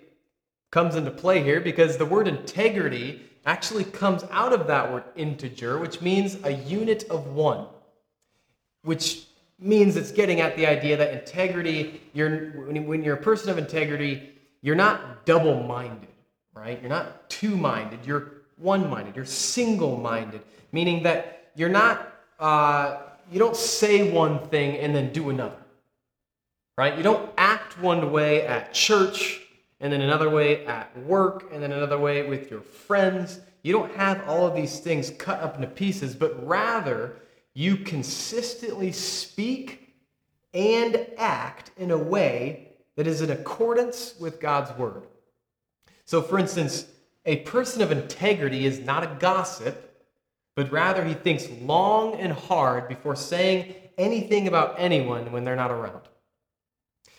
comes 0.71 0.97
into 0.97 1.11
play 1.11 1.43
here 1.43 1.61
because 1.61 1.97
the 1.97 2.05
word 2.05 2.29
integrity 2.29 3.23
actually 3.47 3.85
comes 3.85 4.25
out 4.31 4.53
of 4.53 4.67
that 4.67 4.93
word 4.93 5.05
integer, 5.17 5.79
which 5.79 6.01
means 6.03 6.37
a 6.45 6.53
unit 6.53 7.05
of 7.05 7.29
one, 7.29 7.67
which 8.83 9.27
means 9.59 9.97
it's 9.97 10.13
getting 10.13 10.41
at 10.41 10.57
the 10.57 10.67
idea 10.67 10.97
that 10.97 11.13
integrity, 11.13 12.01
you're, 12.13 12.51
when 12.61 13.03
you're 13.03 13.15
a 13.17 13.23
person 13.23 13.51
of 13.51 13.59
integrity, 13.59 14.31
you're 14.61 14.77
not 14.77 15.25
double 15.25 15.63
minded, 15.63 16.09
right? 16.55 16.81
You're 16.81 16.91
not 16.91 17.31
two 17.31 17.57
minded, 17.57 18.01
you're 18.05 18.33
one 18.57 18.91
minded, 18.91 19.17
you're 19.17 19.25
single 19.25 19.97
minded, 19.97 20.43
meaning 20.73 21.03
that 21.05 21.51
you're 21.57 21.69
not, 21.69 22.13
uh, 22.39 22.99
you 23.33 23.39
don't 23.39 23.57
say 23.57 24.11
one 24.11 24.47
thing 24.49 24.77
and 24.77 24.95
then 24.95 25.13
do 25.13 25.31
another, 25.31 25.57
right? 26.77 26.97
You 26.97 27.03
don't 27.03 27.31
act 27.39 27.81
one 27.81 28.13
way 28.13 28.47
at 28.47 28.75
church 28.75 29.41
and 29.81 29.93
then 29.93 30.01
another 30.01 30.31
way 30.31 30.67
at 30.67 30.97
work, 31.05 31.51
and 31.53 31.62
then 31.62 31.73
another 31.73 31.99
way 31.99 32.29
with 32.29 32.51
your 32.51 32.61
friends. 32.61 33.41
You 33.62 33.73
don't 33.73 33.95
have 33.95 34.27
all 34.29 34.47
of 34.47 34.55
these 34.55 34.81
things 34.81 35.11
cut 35.11 35.41
up 35.41 35.57
into 35.57 35.69
pieces, 35.69 36.14
but 36.14 36.47
rather 36.47 37.17
you 37.55 37.77
consistently 37.77 38.93
speak 38.93 39.95
and 40.55 41.07
act 41.17 41.71
in 41.77 41.91
a 41.91 41.99
way 41.99 42.69
that 42.97 43.07
is 43.07 43.21
in 43.21 43.31
accordance 43.31 44.14
with 44.19 44.41
God's 44.41 44.77
word. 44.79 45.07
So, 46.05 46.23
for 46.23 46.38
instance, 46.38 46.87
a 47.27 47.37
person 47.37 47.83
of 47.83 47.93
integrity 47.93 48.64
is 48.64 48.81
not 48.81 49.05
a 49.05 49.17
gossip, 49.21 50.05
but 50.57 50.73
rather 50.73 51.05
he 51.05 51.14
thinks 51.14 51.49
long 51.62 52.14
and 52.14 52.33
hard 52.33 52.88
before 52.88 53.14
saying 53.14 53.75
anything 53.99 54.49
about 54.49 54.75
anyone 54.79 55.31
when 55.31 55.45
they're 55.45 55.55
not 55.55 55.71
around. 55.71 56.03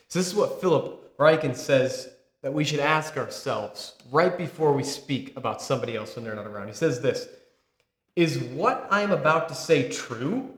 So, 0.08 0.20
this 0.20 0.28
is 0.28 0.36
what 0.36 0.60
Philip 0.60 1.18
Ryken 1.18 1.56
says 1.56 2.10
that 2.42 2.54
we 2.54 2.64
should 2.64 2.80
ask 2.80 3.18
ourselves 3.18 3.96
right 4.12 4.38
before 4.38 4.74
we 4.74 4.84
speak 4.84 5.36
about 5.36 5.62
somebody 5.62 5.96
else 5.96 6.16
when 6.16 6.24
they're 6.24 6.36
not 6.36 6.48
around. 6.48 6.68
He 6.68 6.74
says 6.74 7.02
this 7.02 7.28
Is 8.16 8.38
what 8.40 8.88
I'm 8.90 9.12
about 9.12 9.50
to 9.50 9.56
say 9.56 9.90
true? 9.90 10.52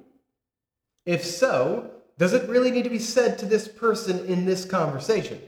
If 1.05 1.25
so, 1.25 1.89
does 2.17 2.33
it 2.33 2.47
really 2.47 2.69
need 2.69 2.83
to 2.83 2.89
be 2.89 2.99
said 2.99 3.39
to 3.39 3.45
this 3.45 3.67
person 3.67 4.25
in 4.25 4.45
this 4.45 4.65
conversation? 4.65 5.41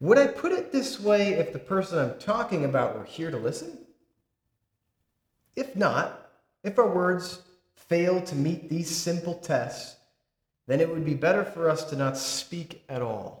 Would 0.00 0.16
I 0.16 0.28
put 0.28 0.52
it 0.52 0.72
this 0.72 0.98
way 0.98 1.34
if 1.34 1.52
the 1.52 1.58
person 1.58 1.98
I'm 1.98 2.18
talking 2.18 2.64
about 2.64 2.96
were 2.96 3.04
here 3.04 3.30
to 3.30 3.36
listen? 3.36 3.78
If 5.56 5.76
not, 5.76 6.30
if 6.64 6.78
our 6.78 6.88
words 6.88 7.42
fail 7.74 8.22
to 8.22 8.34
meet 8.34 8.70
these 8.70 8.88
simple 8.88 9.34
tests, 9.34 9.96
then 10.66 10.80
it 10.80 10.88
would 10.88 11.04
be 11.04 11.14
better 11.14 11.44
for 11.44 11.68
us 11.68 11.84
to 11.90 11.96
not 11.96 12.16
speak 12.16 12.82
at 12.88 13.02
all. 13.02 13.39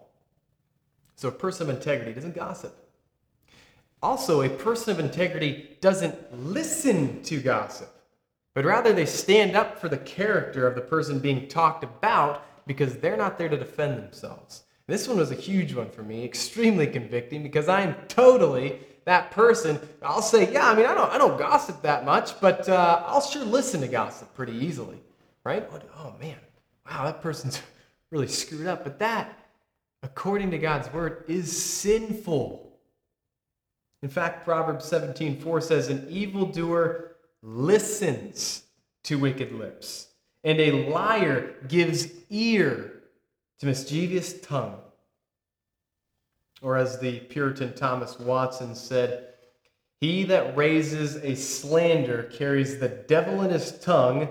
So 1.20 1.28
a 1.28 1.32
person 1.32 1.68
of 1.68 1.76
integrity 1.76 2.14
doesn't 2.14 2.34
gossip. 2.34 2.74
Also, 4.02 4.40
a 4.40 4.48
person 4.48 4.90
of 4.90 4.98
integrity 4.98 5.76
doesn't 5.82 6.16
listen 6.34 7.22
to 7.24 7.42
gossip, 7.42 7.94
but 8.54 8.64
rather 8.64 8.94
they 8.94 9.04
stand 9.04 9.54
up 9.54 9.78
for 9.78 9.90
the 9.90 9.98
character 9.98 10.66
of 10.66 10.74
the 10.74 10.80
person 10.80 11.18
being 11.18 11.46
talked 11.46 11.84
about 11.84 12.42
because 12.66 12.96
they're 12.96 13.18
not 13.18 13.36
there 13.36 13.50
to 13.50 13.58
defend 13.58 13.98
themselves. 13.98 14.62
This 14.86 15.06
one 15.06 15.18
was 15.18 15.30
a 15.30 15.34
huge 15.34 15.74
one 15.74 15.90
for 15.90 16.02
me, 16.02 16.24
extremely 16.24 16.86
convicting 16.86 17.42
because 17.42 17.68
I 17.68 17.82
am 17.82 17.96
totally 18.08 18.78
that 19.04 19.30
person. 19.30 19.78
I'll 20.00 20.22
say, 20.22 20.50
yeah, 20.50 20.70
I 20.70 20.74
mean, 20.74 20.86
I 20.86 20.94
don't, 20.94 21.12
I 21.12 21.18
don't 21.18 21.38
gossip 21.38 21.82
that 21.82 22.06
much, 22.06 22.40
but 22.40 22.66
uh, 22.66 23.02
I'll 23.06 23.20
sure 23.20 23.44
listen 23.44 23.82
to 23.82 23.88
gossip 23.88 24.34
pretty 24.34 24.54
easily, 24.54 24.96
right? 25.44 25.68
Oh 25.98 26.14
man, 26.18 26.38
wow, 26.90 27.04
that 27.04 27.20
person's 27.20 27.60
really 28.10 28.26
screwed 28.26 28.66
up. 28.66 28.84
But 28.84 28.98
that 29.00 29.39
according 30.02 30.50
to 30.50 30.58
God's 30.58 30.92
word, 30.92 31.24
is 31.28 31.64
sinful. 31.64 32.72
In 34.02 34.08
fact, 34.08 34.44
Proverbs 34.44 34.84
17 34.86 35.40
4 35.40 35.60
says, 35.60 35.88
An 35.88 36.06
evildoer 36.08 37.16
listens 37.42 38.64
to 39.04 39.18
wicked 39.18 39.52
lips, 39.52 40.08
and 40.44 40.60
a 40.60 40.88
liar 40.88 41.54
gives 41.68 42.08
ear 42.30 43.02
to 43.58 43.66
mischievous 43.66 44.40
tongue. 44.40 44.78
Or 46.62 46.76
as 46.76 46.98
the 46.98 47.20
Puritan 47.20 47.74
Thomas 47.74 48.18
Watson 48.18 48.74
said, 48.74 49.26
he 50.00 50.24
that 50.24 50.56
raises 50.56 51.16
a 51.16 51.34
slander 51.34 52.24
carries 52.24 52.78
the 52.78 52.88
devil 52.88 53.42
in 53.42 53.50
his 53.50 53.78
tongue, 53.80 54.28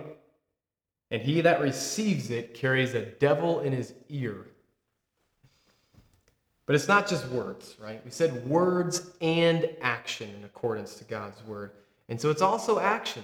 and 1.11 1.21
he 1.21 1.41
that 1.41 1.61
receives 1.61 2.31
it 2.31 2.55
carries 2.55 2.95
a 2.95 3.05
devil 3.05 3.59
in 3.59 3.71
his 3.71 3.93
ear. 4.09 4.47
But 6.69 6.75
it's 6.75 6.87
not 6.87 7.07
just 7.07 7.27
words, 7.29 7.75
right? 7.81 7.99
We 8.05 8.11
said 8.11 8.47
words 8.47 9.09
and 9.21 9.67
action 9.81 10.29
in 10.37 10.43
accordance 10.43 10.93
to 10.97 11.03
God's 11.03 11.43
word. 11.45 11.71
And 12.09 12.21
so 12.21 12.29
it's 12.29 12.43
also 12.43 12.77
action. 12.77 13.23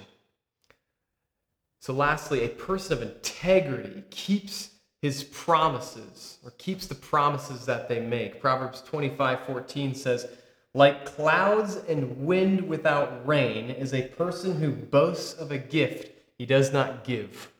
So, 1.78 1.92
lastly, 1.92 2.42
a 2.42 2.48
person 2.48 2.94
of 2.94 3.02
integrity 3.02 4.02
keeps 4.10 4.70
his 5.00 5.22
promises 5.22 6.38
or 6.44 6.50
keeps 6.58 6.88
the 6.88 6.96
promises 6.96 7.64
that 7.66 7.88
they 7.88 8.00
make. 8.00 8.40
Proverbs 8.40 8.82
25 8.82 9.46
14 9.46 9.94
says, 9.94 10.26
Like 10.74 11.04
clouds 11.04 11.76
and 11.88 12.26
wind 12.26 12.68
without 12.68 13.24
rain 13.24 13.70
is 13.70 13.94
a 13.94 14.08
person 14.08 14.58
who 14.58 14.72
boasts 14.72 15.34
of 15.34 15.52
a 15.52 15.58
gift 15.58 16.10
he 16.36 16.46
does 16.46 16.72
not 16.72 17.04
give. 17.04 17.52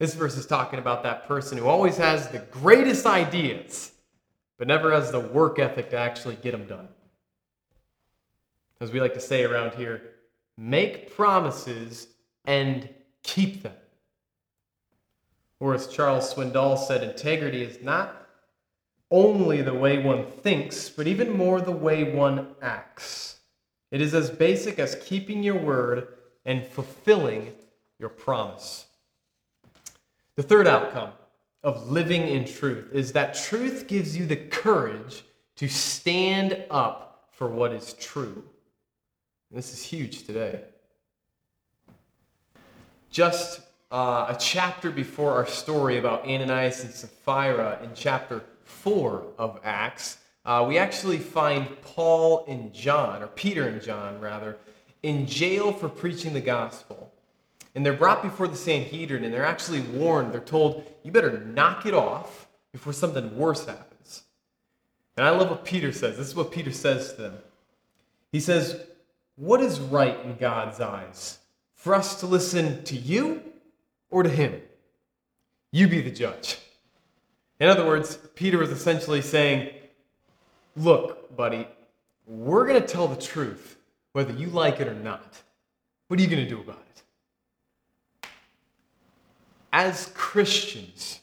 This 0.00 0.14
verse 0.14 0.36
is 0.36 0.44
talking 0.44 0.80
about 0.80 1.04
that 1.04 1.28
person 1.28 1.56
who 1.56 1.68
always 1.68 1.98
has 1.98 2.26
the 2.26 2.40
greatest 2.40 3.06
ideas, 3.06 3.92
but 4.60 4.68
never 4.68 4.92
has 4.92 5.10
the 5.10 5.18
work 5.18 5.58
ethic 5.58 5.88
to 5.88 5.96
actually 5.96 6.36
get 6.36 6.52
them 6.52 6.66
done. 6.66 6.86
As 8.82 8.92
we 8.92 9.00
like 9.00 9.14
to 9.14 9.20
say 9.20 9.42
around 9.42 9.72
here, 9.72 10.02
make 10.58 11.16
promises 11.16 12.08
and 12.44 12.86
keep 13.22 13.62
them. 13.62 13.72
Or 15.60 15.72
as 15.72 15.86
Charles 15.86 16.34
Swindoll 16.34 16.76
said, 16.76 17.02
integrity 17.02 17.62
is 17.62 17.82
not 17.82 18.28
only 19.10 19.62
the 19.62 19.72
way 19.72 19.96
one 19.96 20.26
thinks, 20.26 20.90
but 20.90 21.06
even 21.06 21.34
more 21.34 21.62
the 21.62 21.72
way 21.72 22.12
one 22.12 22.48
acts. 22.60 23.40
It 23.90 24.02
is 24.02 24.12
as 24.12 24.28
basic 24.28 24.78
as 24.78 24.94
keeping 25.06 25.42
your 25.42 25.56
word 25.56 26.08
and 26.44 26.66
fulfilling 26.66 27.54
your 27.98 28.10
promise. 28.10 28.84
The 30.36 30.42
third 30.42 30.66
outcome 30.66 31.12
of 31.62 31.90
living 31.90 32.26
in 32.26 32.44
truth 32.44 32.88
is 32.92 33.12
that 33.12 33.34
truth 33.34 33.86
gives 33.86 34.16
you 34.16 34.26
the 34.26 34.36
courage 34.36 35.24
to 35.56 35.68
stand 35.68 36.64
up 36.70 37.28
for 37.32 37.48
what 37.48 37.72
is 37.72 37.92
true. 37.94 38.42
This 39.50 39.72
is 39.72 39.82
huge 39.82 40.24
today. 40.24 40.60
Just 43.10 43.60
uh, 43.90 44.26
a 44.28 44.36
chapter 44.38 44.90
before 44.90 45.32
our 45.32 45.46
story 45.46 45.98
about 45.98 46.24
Ananias 46.24 46.84
and 46.84 46.92
Sapphira 46.92 47.78
in 47.82 47.90
chapter 47.94 48.44
4 48.64 49.24
of 49.36 49.60
Acts, 49.64 50.18
uh, 50.44 50.64
we 50.66 50.78
actually 50.78 51.18
find 51.18 51.66
Paul 51.82 52.44
and 52.48 52.72
John, 52.72 53.22
or 53.22 53.26
Peter 53.26 53.66
and 53.66 53.82
John 53.82 54.20
rather, 54.20 54.56
in 55.02 55.26
jail 55.26 55.72
for 55.72 55.88
preaching 55.88 56.32
the 56.32 56.40
gospel. 56.40 57.09
And 57.74 57.86
they're 57.86 57.92
brought 57.92 58.22
before 58.22 58.48
the 58.48 58.56
Sanhedrin 58.56 59.24
and 59.24 59.32
they're 59.32 59.44
actually 59.44 59.80
warned. 59.80 60.32
They're 60.32 60.40
told, 60.40 60.84
you 61.02 61.12
better 61.12 61.38
knock 61.38 61.86
it 61.86 61.94
off 61.94 62.48
before 62.72 62.92
something 62.92 63.36
worse 63.36 63.64
happens. 63.64 64.22
And 65.16 65.26
I 65.26 65.30
love 65.30 65.50
what 65.50 65.64
Peter 65.64 65.92
says. 65.92 66.16
This 66.16 66.28
is 66.28 66.34
what 66.34 66.50
Peter 66.50 66.72
says 66.72 67.14
to 67.14 67.22
them. 67.22 67.38
He 68.32 68.40
says, 68.40 68.80
What 69.36 69.60
is 69.60 69.80
right 69.80 70.18
in 70.24 70.36
God's 70.36 70.80
eyes? 70.80 71.38
For 71.74 71.94
us 71.94 72.20
to 72.20 72.26
listen 72.26 72.84
to 72.84 72.96
you 72.96 73.42
or 74.10 74.22
to 74.22 74.28
him? 74.28 74.60
You 75.72 75.88
be 75.88 76.00
the 76.00 76.10
judge. 76.10 76.58
In 77.58 77.68
other 77.68 77.86
words, 77.86 78.16
Peter 78.34 78.58
was 78.58 78.70
essentially 78.70 79.22
saying, 79.22 79.70
Look, 80.76 81.36
buddy, 81.36 81.68
we're 82.26 82.66
going 82.66 82.80
to 82.80 82.86
tell 82.86 83.08
the 83.08 83.20
truth, 83.20 83.76
whether 84.12 84.32
you 84.32 84.46
like 84.46 84.80
it 84.80 84.88
or 84.88 84.94
not. 84.94 85.42
What 86.08 86.18
are 86.18 86.22
you 86.22 86.28
going 86.28 86.42
to 86.42 86.48
do 86.48 86.60
about 86.60 86.82
it? 86.94 87.02
As 89.72 90.10
Christians, 90.14 91.20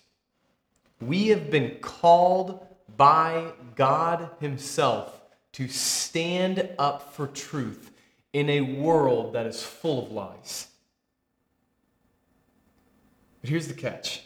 we 1.01 1.27
have 1.27 1.51
been 1.51 1.77
called 1.81 2.65
by 2.95 3.51
God 3.75 4.29
Himself 4.39 5.21
to 5.53 5.67
stand 5.67 6.69
up 6.79 7.13
for 7.13 7.27
truth 7.27 7.91
in 8.33 8.49
a 8.49 8.62
world 8.62 9.33
that 9.33 9.45
is 9.45 9.63
full 9.63 10.05
of 10.05 10.12
lies. 10.12 10.67
But 13.41 13.49
here's 13.49 13.67
the 13.67 13.73
catch 13.73 14.21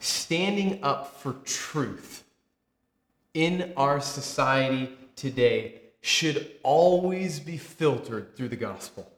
standing 0.00 0.82
up 0.82 1.20
for 1.20 1.34
truth 1.44 2.24
in 3.34 3.72
our 3.76 4.00
society 4.00 4.90
today 5.14 5.80
should 6.00 6.50
always 6.64 7.38
be 7.38 7.56
filtered 7.56 8.36
through 8.36 8.48
the 8.48 8.56
gospel. 8.56 9.08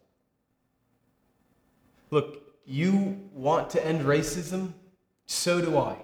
Look, 2.10 2.43
you 2.66 3.20
want 3.32 3.70
to 3.70 3.86
end 3.86 4.02
racism? 4.02 4.72
So 5.26 5.60
do 5.60 5.78
I. 5.78 5.96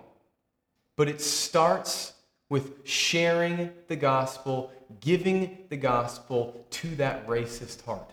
But 0.97 1.09
it 1.09 1.21
starts 1.21 2.15
with 2.49 2.87
sharing 2.87 3.71
the 3.89 3.97
gospel, 3.97 4.73
giving 5.01 5.59
the 5.69 5.77
gospel 5.77 6.67
to 6.71 6.95
that 6.97 7.27
racist 7.27 7.85
heart. 7.85 8.13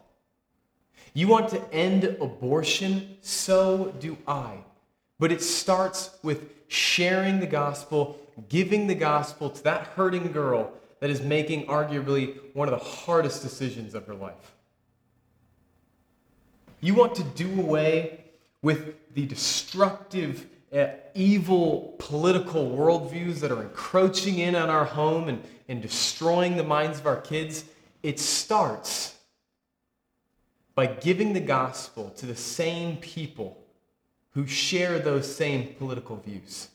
You 1.13 1.27
want 1.27 1.49
to 1.49 1.73
end 1.73 2.03
abortion? 2.03 3.17
So 3.21 3.93
do 3.99 4.17
I. 4.27 4.59
But 5.19 5.31
it 5.31 5.41
starts 5.41 6.11
with 6.21 6.51
sharing 6.67 7.39
the 7.39 7.47
gospel, 7.47 8.19
giving 8.49 8.87
the 8.87 8.95
gospel 8.95 9.49
to 9.49 9.63
that 9.63 9.87
hurting 9.87 10.31
girl 10.31 10.71
that 10.99 11.09
is 11.09 11.21
making 11.21 11.65
arguably 11.65 12.37
one 12.53 12.67
of 12.67 12.79
the 12.79 12.85
hardest 12.85 13.41
decisions 13.41 13.95
of 13.95 14.05
her 14.05 14.13
life. 14.13 14.53
You 16.79 16.93
want 16.93 17.15
to 17.15 17.23
do 17.23 17.59
away 17.59 18.25
with 18.67 19.13
the 19.13 19.25
destructive, 19.25 20.45
uh, 20.75 20.87
evil 21.15 21.95
political 21.99 22.69
worldviews 22.69 23.39
that 23.39 23.49
are 23.49 23.61
encroaching 23.61 24.39
in 24.39 24.55
on 24.55 24.69
our 24.69 24.83
home 24.83 25.29
and, 25.29 25.41
and 25.69 25.81
destroying 25.81 26.57
the 26.57 26.65
minds 26.65 26.99
of 26.99 27.07
our 27.07 27.21
kids. 27.21 27.63
It 28.03 28.19
starts 28.19 29.15
by 30.75 30.85
giving 30.87 31.31
the 31.31 31.39
gospel 31.39 32.09
to 32.17 32.25
the 32.25 32.35
same 32.35 32.97
people 32.97 33.57
who 34.31 34.45
share 34.45 34.99
those 34.99 35.33
same 35.33 35.73
political 35.75 36.17
views. 36.17 36.67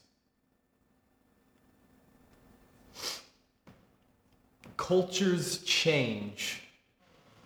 Cultures 4.78 5.58
change 5.58 6.62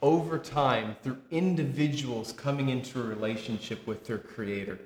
over 0.07 0.39
time 0.39 0.95
through 1.03 1.19
individuals 1.33 2.31
coming 2.31 2.69
into 2.69 3.01
a 3.01 3.05
relationship 3.05 3.85
with 3.89 4.07
their 4.07 4.19
Creator. 4.19 4.79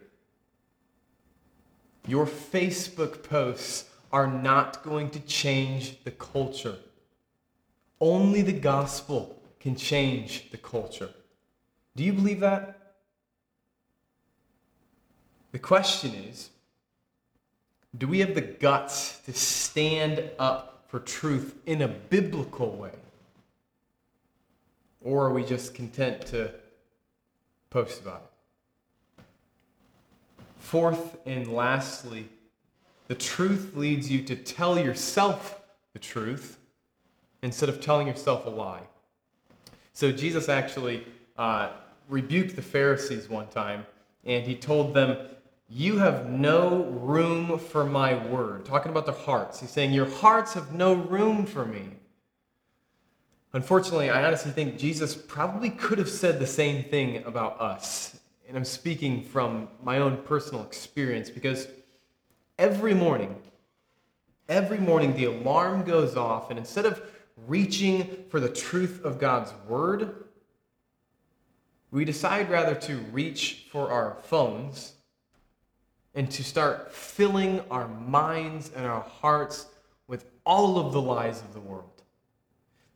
Your 2.09 2.25
Facebook 2.25 3.23
posts 3.23 3.91
are 4.11 4.27
not 4.27 4.83
going 4.83 5.11
to 5.11 5.21
change 5.21 6.03
the 6.05 6.11
culture. 6.11 6.77
Only 8.01 8.41
the 8.41 8.59
gospel 8.59 9.39
can 9.61 9.77
change 9.77 10.51
the 10.53 10.57
culture. 10.57 11.11
Do 11.97 12.03
you 12.03 12.15
believe 12.15 12.41
that? 12.41 12.95
The 15.53 15.59
question 15.59 16.15
is 16.15 16.49
do 17.99 18.09
we 18.09 18.21
have 18.21 18.35
the 18.35 18.41
guts 18.41 19.19
to 19.27 19.35
stand 19.35 20.31
up 20.39 20.85
for 20.89 20.99
truth 20.99 21.57
in 21.67 21.83
a 21.83 21.89
biblical 21.89 22.71
way? 22.71 22.93
Or 25.01 25.27
are 25.27 25.33
we 25.33 25.45
just 25.45 25.75
content 25.75 26.27
to 26.27 26.51
post 27.71 28.01
about 28.01 28.23
it? 28.23 29.25
Fourth 30.59 31.17
and 31.27 31.49
lastly, 31.49 32.29
the 33.09 33.15
truth 33.15 33.73
leads 33.75 34.11
you 34.11 34.23
to 34.23 34.37
tell 34.37 34.79
yourself 34.79 35.61
the 35.95 35.99
truth 35.99 36.59
instead 37.43 37.69
of 37.69 37.81
telling 37.81 38.07
yourself 38.07 38.47
a 38.47 38.51
lie. 38.51 38.83
So 39.93 40.13
Jesus 40.13 40.49
actually 40.49 41.07
uh, 41.37 41.71
rebuked 42.09 42.57
the 42.57 42.63
Pharisees 42.63 43.29
one 43.29 43.49
time, 43.49 43.87
and 44.25 44.47
he 44.47 44.55
told 44.55 44.95
them, 44.95 45.17
You 45.69 45.99
have 45.99 46.29
no 46.29 46.85
room 46.85 47.59
for 47.59 47.85
my 47.85 48.15
word. 48.29 48.65
Talking 48.65 48.91
about 48.91 49.07
their 49.07 49.15
hearts. 49.15 49.61
He's 49.61 49.71
saying, 49.71 49.93
Your 49.93 50.09
hearts 50.09 50.55
have 50.55 50.73
no 50.73 50.95
room 50.95 51.47
for 51.47 51.65
me. 51.65 51.89
Unfortunately, 53.53 54.11
I 54.11 54.25
honestly 54.25 54.53
think 54.53 54.79
Jesus 54.79 55.17
probably 55.17 55.71
could 55.71 55.99
have 55.99 56.09
said 56.09 56.39
the 56.39 56.47
same 56.47 56.85
thing 56.85 57.25
about 57.25 57.61
us. 57.61 58.19
And 58.47 58.57
I'm 58.57 58.65
speaking 58.65 59.23
from 59.23 59.69
my 59.83 59.99
own 59.99 60.19
personal 60.19 60.63
experience 60.63 61.31
because 61.31 61.67
every 62.59 62.95
morning, 62.95 63.35
every 64.49 64.79
morning 64.79 65.15
the 65.17 65.25
alarm 65.25 65.83
goes 65.83 66.17
off, 66.17 66.51
and 66.51 66.59
instead 66.59 66.87
of 66.87 67.03
reaching 67.49 68.25
for 68.29 68.39
the 68.39 68.49
truth 68.49 69.05
of 69.05 69.19
God's 69.19 69.53
word, 69.67 70.25
we 71.91 72.05
decide 72.05 72.51
rather 72.51 72.77
to 72.77 72.97
reach 73.13 73.67
for 73.73 73.91
our 73.91 74.19
phones 74.23 74.93
and 76.15 76.31
to 76.31 76.45
start 76.45 76.93
filling 76.93 77.61
our 77.71 77.89
minds 77.89 78.71
and 78.77 78.87
our 78.87 79.01
hearts 79.01 79.67
with 80.07 80.27
all 80.45 80.79
of 80.79 80.93
the 80.93 81.01
lies 81.01 81.41
of 81.41 81.53
the 81.53 81.61
world. 81.61 82.00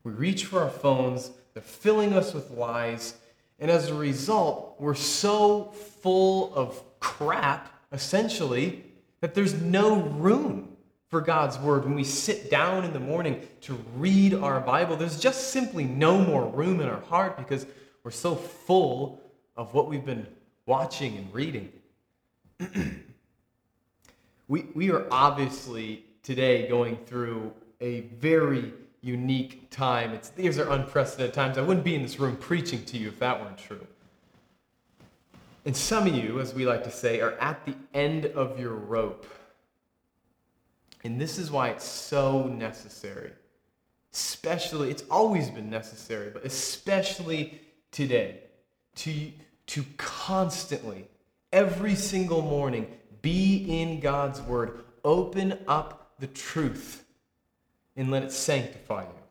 We 0.04 0.12
reach 0.12 0.44
for 0.44 0.60
our 0.60 0.70
phones, 0.70 1.30
they're 1.54 1.62
filling 1.62 2.12
us 2.12 2.34
with 2.34 2.50
lies, 2.50 3.14
and 3.58 3.70
as 3.70 3.88
a 3.88 3.94
result, 3.94 4.76
we're 4.78 4.94
so 4.94 5.72
full 6.02 6.54
of 6.54 6.82
crap, 7.00 7.72
essentially, 7.92 8.84
that 9.20 9.34
there's 9.34 9.54
no 9.54 9.96
room 9.96 10.76
for 11.08 11.20
God's 11.20 11.58
Word. 11.58 11.84
When 11.84 11.94
we 11.94 12.04
sit 12.04 12.50
down 12.50 12.84
in 12.84 12.92
the 12.92 13.00
morning 13.00 13.40
to 13.62 13.74
read 13.96 14.34
our 14.34 14.60
Bible, 14.60 14.96
there's 14.96 15.18
just 15.18 15.50
simply 15.50 15.84
no 15.84 16.18
more 16.18 16.46
room 16.46 16.80
in 16.80 16.88
our 16.88 17.00
heart 17.02 17.38
because 17.38 17.66
we're 18.02 18.10
so 18.10 18.34
full 18.34 19.20
of 19.56 19.72
what 19.72 19.88
we've 19.88 20.04
been 20.04 20.26
watching 20.66 21.16
and 21.16 21.32
reading. 21.32 21.72
we, 24.48 24.66
we 24.74 24.90
are 24.90 25.06
obviously 25.10 26.04
today 26.22 26.68
going 26.68 26.96
through 27.06 27.52
a 27.80 28.00
very 28.00 28.72
unique 29.04 29.68
time. 29.70 30.14
It's, 30.14 30.30
these 30.30 30.58
are 30.58 30.70
unprecedented 30.70 31.34
times. 31.34 31.58
I 31.58 31.60
wouldn't 31.60 31.84
be 31.84 31.94
in 31.94 32.02
this 32.02 32.18
room 32.18 32.36
preaching 32.36 32.84
to 32.86 32.96
you 32.96 33.08
if 33.08 33.18
that 33.18 33.40
weren't 33.40 33.58
true. 33.58 33.86
And 35.66 35.76
some 35.76 36.06
of 36.06 36.14
you, 36.14 36.40
as 36.40 36.54
we 36.54 36.64
like 36.64 36.84
to 36.84 36.90
say, 36.90 37.20
are 37.20 37.32
at 37.32 37.64
the 37.66 37.74
end 37.92 38.26
of 38.26 38.58
your 38.58 38.72
rope. 38.72 39.26
And 41.04 41.20
this 41.20 41.38
is 41.38 41.50
why 41.50 41.68
it's 41.68 41.84
so 41.84 42.46
necessary. 42.46 43.32
Especially, 44.12 44.90
it's 44.90 45.04
always 45.10 45.50
been 45.50 45.68
necessary, 45.68 46.30
but 46.30 46.44
especially 46.44 47.60
today, 47.90 48.40
to, 48.96 49.32
to 49.66 49.84
constantly, 49.98 51.06
every 51.52 51.94
single 51.94 52.40
morning, 52.40 52.86
be 53.20 53.66
in 53.68 54.00
God's 54.00 54.40
Word. 54.40 54.80
Open 55.04 55.58
up 55.68 56.14
the 56.20 56.26
truth 56.28 57.03
and 57.96 58.10
let 58.10 58.22
it 58.22 58.32
sanctify 58.32 59.02
you. 59.02 59.24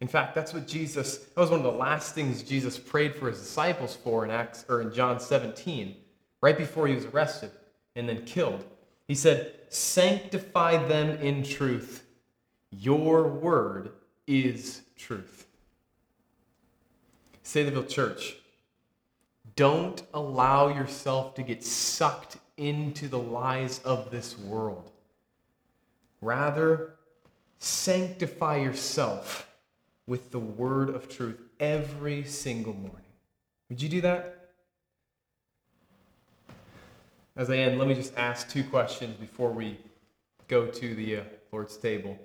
In 0.00 0.08
fact, 0.08 0.34
that's 0.34 0.52
what 0.52 0.66
Jesus, 0.66 1.18
that 1.18 1.40
was 1.40 1.50
one 1.50 1.60
of 1.60 1.64
the 1.64 1.72
last 1.72 2.14
things 2.14 2.42
Jesus 2.42 2.78
prayed 2.78 3.14
for 3.14 3.28
his 3.28 3.38
disciples 3.38 3.96
for 3.96 4.24
in 4.24 4.30
Acts 4.30 4.64
or 4.68 4.82
in 4.82 4.92
John 4.92 5.18
17, 5.18 5.96
right 6.42 6.56
before 6.56 6.86
he 6.86 6.94
was 6.94 7.06
arrested 7.06 7.50
and 7.94 8.08
then 8.08 8.24
killed. 8.24 8.64
He 9.08 9.14
said, 9.14 9.54
Sanctify 9.68 10.86
them 10.86 11.18
in 11.20 11.42
truth. 11.42 12.04
Your 12.70 13.26
word 13.26 13.92
is 14.26 14.82
truth. 14.96 15.46
Saylorville 17.42 17.88
Church, 17.88 18.36
don't 19.54 20.02
allow 20.12 20.68
yourself 20.68 21.34
to 21.36 21.42
get 21.42 21.64
sucked 21.64 22.36
into 22.56 23.08
the 23.08 23.18
lies 23.18 23.78
of 23.84 24.10
this 24.10 24.38
world. 24.38 24.90
Rather, 26.20 26.95
sanctify 27.58 28.56
yourself 28.56 29.48
with 30.06 30.30
the 30.30 30.38
word 30.38 30.90
of 30.90 31.08
truth 31.08 31.40
every 31.58 32.24
single 32.24 32.74
morning. 32.74 33.02
Would 33.68 33.82
you 33.82 33.88
do 33.88 34.00
that? 34.02 34.50
As 37.36 37.50
I 37.50 37.56
end, 37.56 37.78
let 37.78 37.88
me 37.88 37.94
just 37.94 38.16
ask 38.16 38.48
two 38.48 38.64
questions 38.64 39.16
before 39.16 39.50
we 39.50 39.78
go 40.48 40.66
to 40.66 40.94
the 40.94 41.16
uh, 41.16 41.22
Lord's 41.52 41.76
table. 41.76 42.18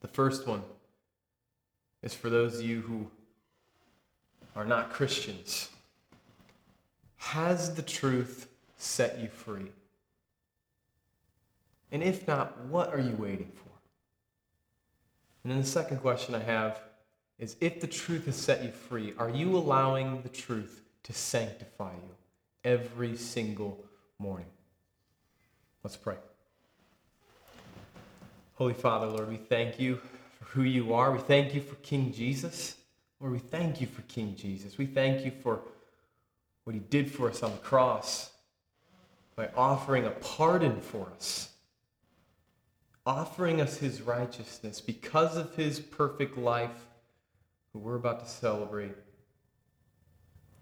The 0.00 0.08
first 0.08 0.46
one 0.46 0.62
is 2.02 2.14
for 2.14 2.30
those 2.30 2.56
of 2.56 2.62
you 2.62 2.80
who 2.80 3.10
are 4.56 4.64
not 4.64 4.90
Christians. 4.90 5.68
Has 7.16 7.74
the 7.74 7.82
truth 7.82 8.48
set 8.76 9.18
you 9.18 9.28
free? 9.28 9.70
And 11.92 12.02
if 12.02 12.26
not, 12.26 12.60
what 12.64 12.92
are 12.92 13.00
you 13.00 13.14
waiting 13.16 13.52
for? 13.54 13.73
And 15.44 15.52
then 15.52 15.60
the 15.60 15.66
second 15.66 15.98
question 15.98 16.34
I 16.34 16.42
have 16.42 16.80
is 17.38 17.56
if 17.60 17.80
the 17.80 17.86
truth 17.86 18.26
has 18.26 18.36
set 18.36 18.64
you 18.64 18.72
free, 18.72 19.12
are 19.18 19.30
you 19.30 19.56
allowing 19.56 20.22
the 20.22 20.28
truth 20.28 20.82
to 21.04 21.12
sanctify 21.12 21.92
you 21.92 22.14
every 22.64 23.16
single 23.16 23.84
morning? 24.18 24.46
Let's 25.82 25.96
pray. 25.96 26.16
Holy 28.54 28.72
Father, 28.72 29.06
Lord, 29.06 29.28
we 29.28 29.36
thank 29.36 29.78
you 29.78 30.00
for 30.38 30.44
who 30.46 30.62
you 30.62 30.94
are. 30.94 31.12
We 31.12 31.18
thank 31.18 31.54
you 31.54 31.60
for 31.60 31.74
King 31.76 32.12
Jesus. 32.12 32.76
Lord, 33.20 33.34
we 33.34 33.38
thank 33.38 33.80
you 33.80 33.86
for 33.86 34.02
King 34.02 34.34
Jesus. 34.36 34.78
We 34.78 34.86
thank 34.86 35.24
you 35.24 35.32
for 35.42 35.60
what 36.64 36.74
he 36.74 36.80
did 36.80 37.10
for 37.10 37.28
us 37.28 37.42
on 37.42 37.50
the 37.50 37.58
cross 37.58 38.30
by 39.36 39.50
offering 39.56 40.06
a 40.06 40.10
pardon 40.10 40.80
for 40.80 41.10
us, 41.16 41.50
offering 43.06 43.60
us 43.60 43.78
his 43.78 44.02
righteousness 44.02 44.80
because 44.80 45.36
of 45.36 45.54
his 45.54 45.80
perfect 45.80 46.38
life 46.38 46.86
who 47.72 47.78
we're 47.78 47.96
about 47.96 48.20
to 48.20 48.28
celebrate, 48.28 48.94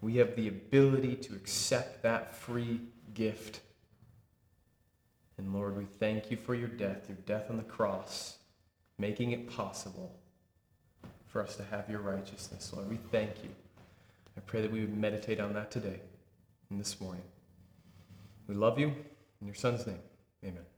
we 0.01 0.17
have 0.17 0.35
the 0.35 0.49
ability 0.49 1.15
to 1.15 1.35
accept 1.35 2.03
that 2.03 2.35
free 2.35 2.81
gift. 3.15 3.61
And 5.39 5.55
Lord, 5.55 5.77
we 5.77 5.85
thank 5.85 6.31
you 6.31 6.37
for 6.37 6.55
your 6.55 6.69
death, 6.69 7.09
your 7.09 7.19
death 7.27 7.51
on 7.51 7.57
the 7.57 7.63
cross, 7.63 8.39
making 8.99 9.33
it 9.33 9.49
possible 9.49 10.19
for 11.27 11.43
us 11.43 11.57
to 11.57 11.65
have 11.65 11.89
your 11.89 12.01
righteousness. 12.01 12.73
Lord, 12.75 12.91
we 12.91 12.99
thank 13.11 13.43
you. 13.43 13.51
I 14.37 14.41
pray 14.41 14.61
that 14.63 14.73
we 14.73 14.81
would 14.81 14.97
meditate 14.97 15.41
on 15.41 15.53
that 15.55 15.71
today 15.71 16.01
and 16.71 16.81
this 16.81 17.01
morning. 17.01 17.25
We 18.49 18.55
love 18.55 18.79
you. 18.79 18.89
In 19.41 19.47
your 19.47 19.55
son's 19.55 19.87
name, 19.87 19.99
amen. 20.45 20.72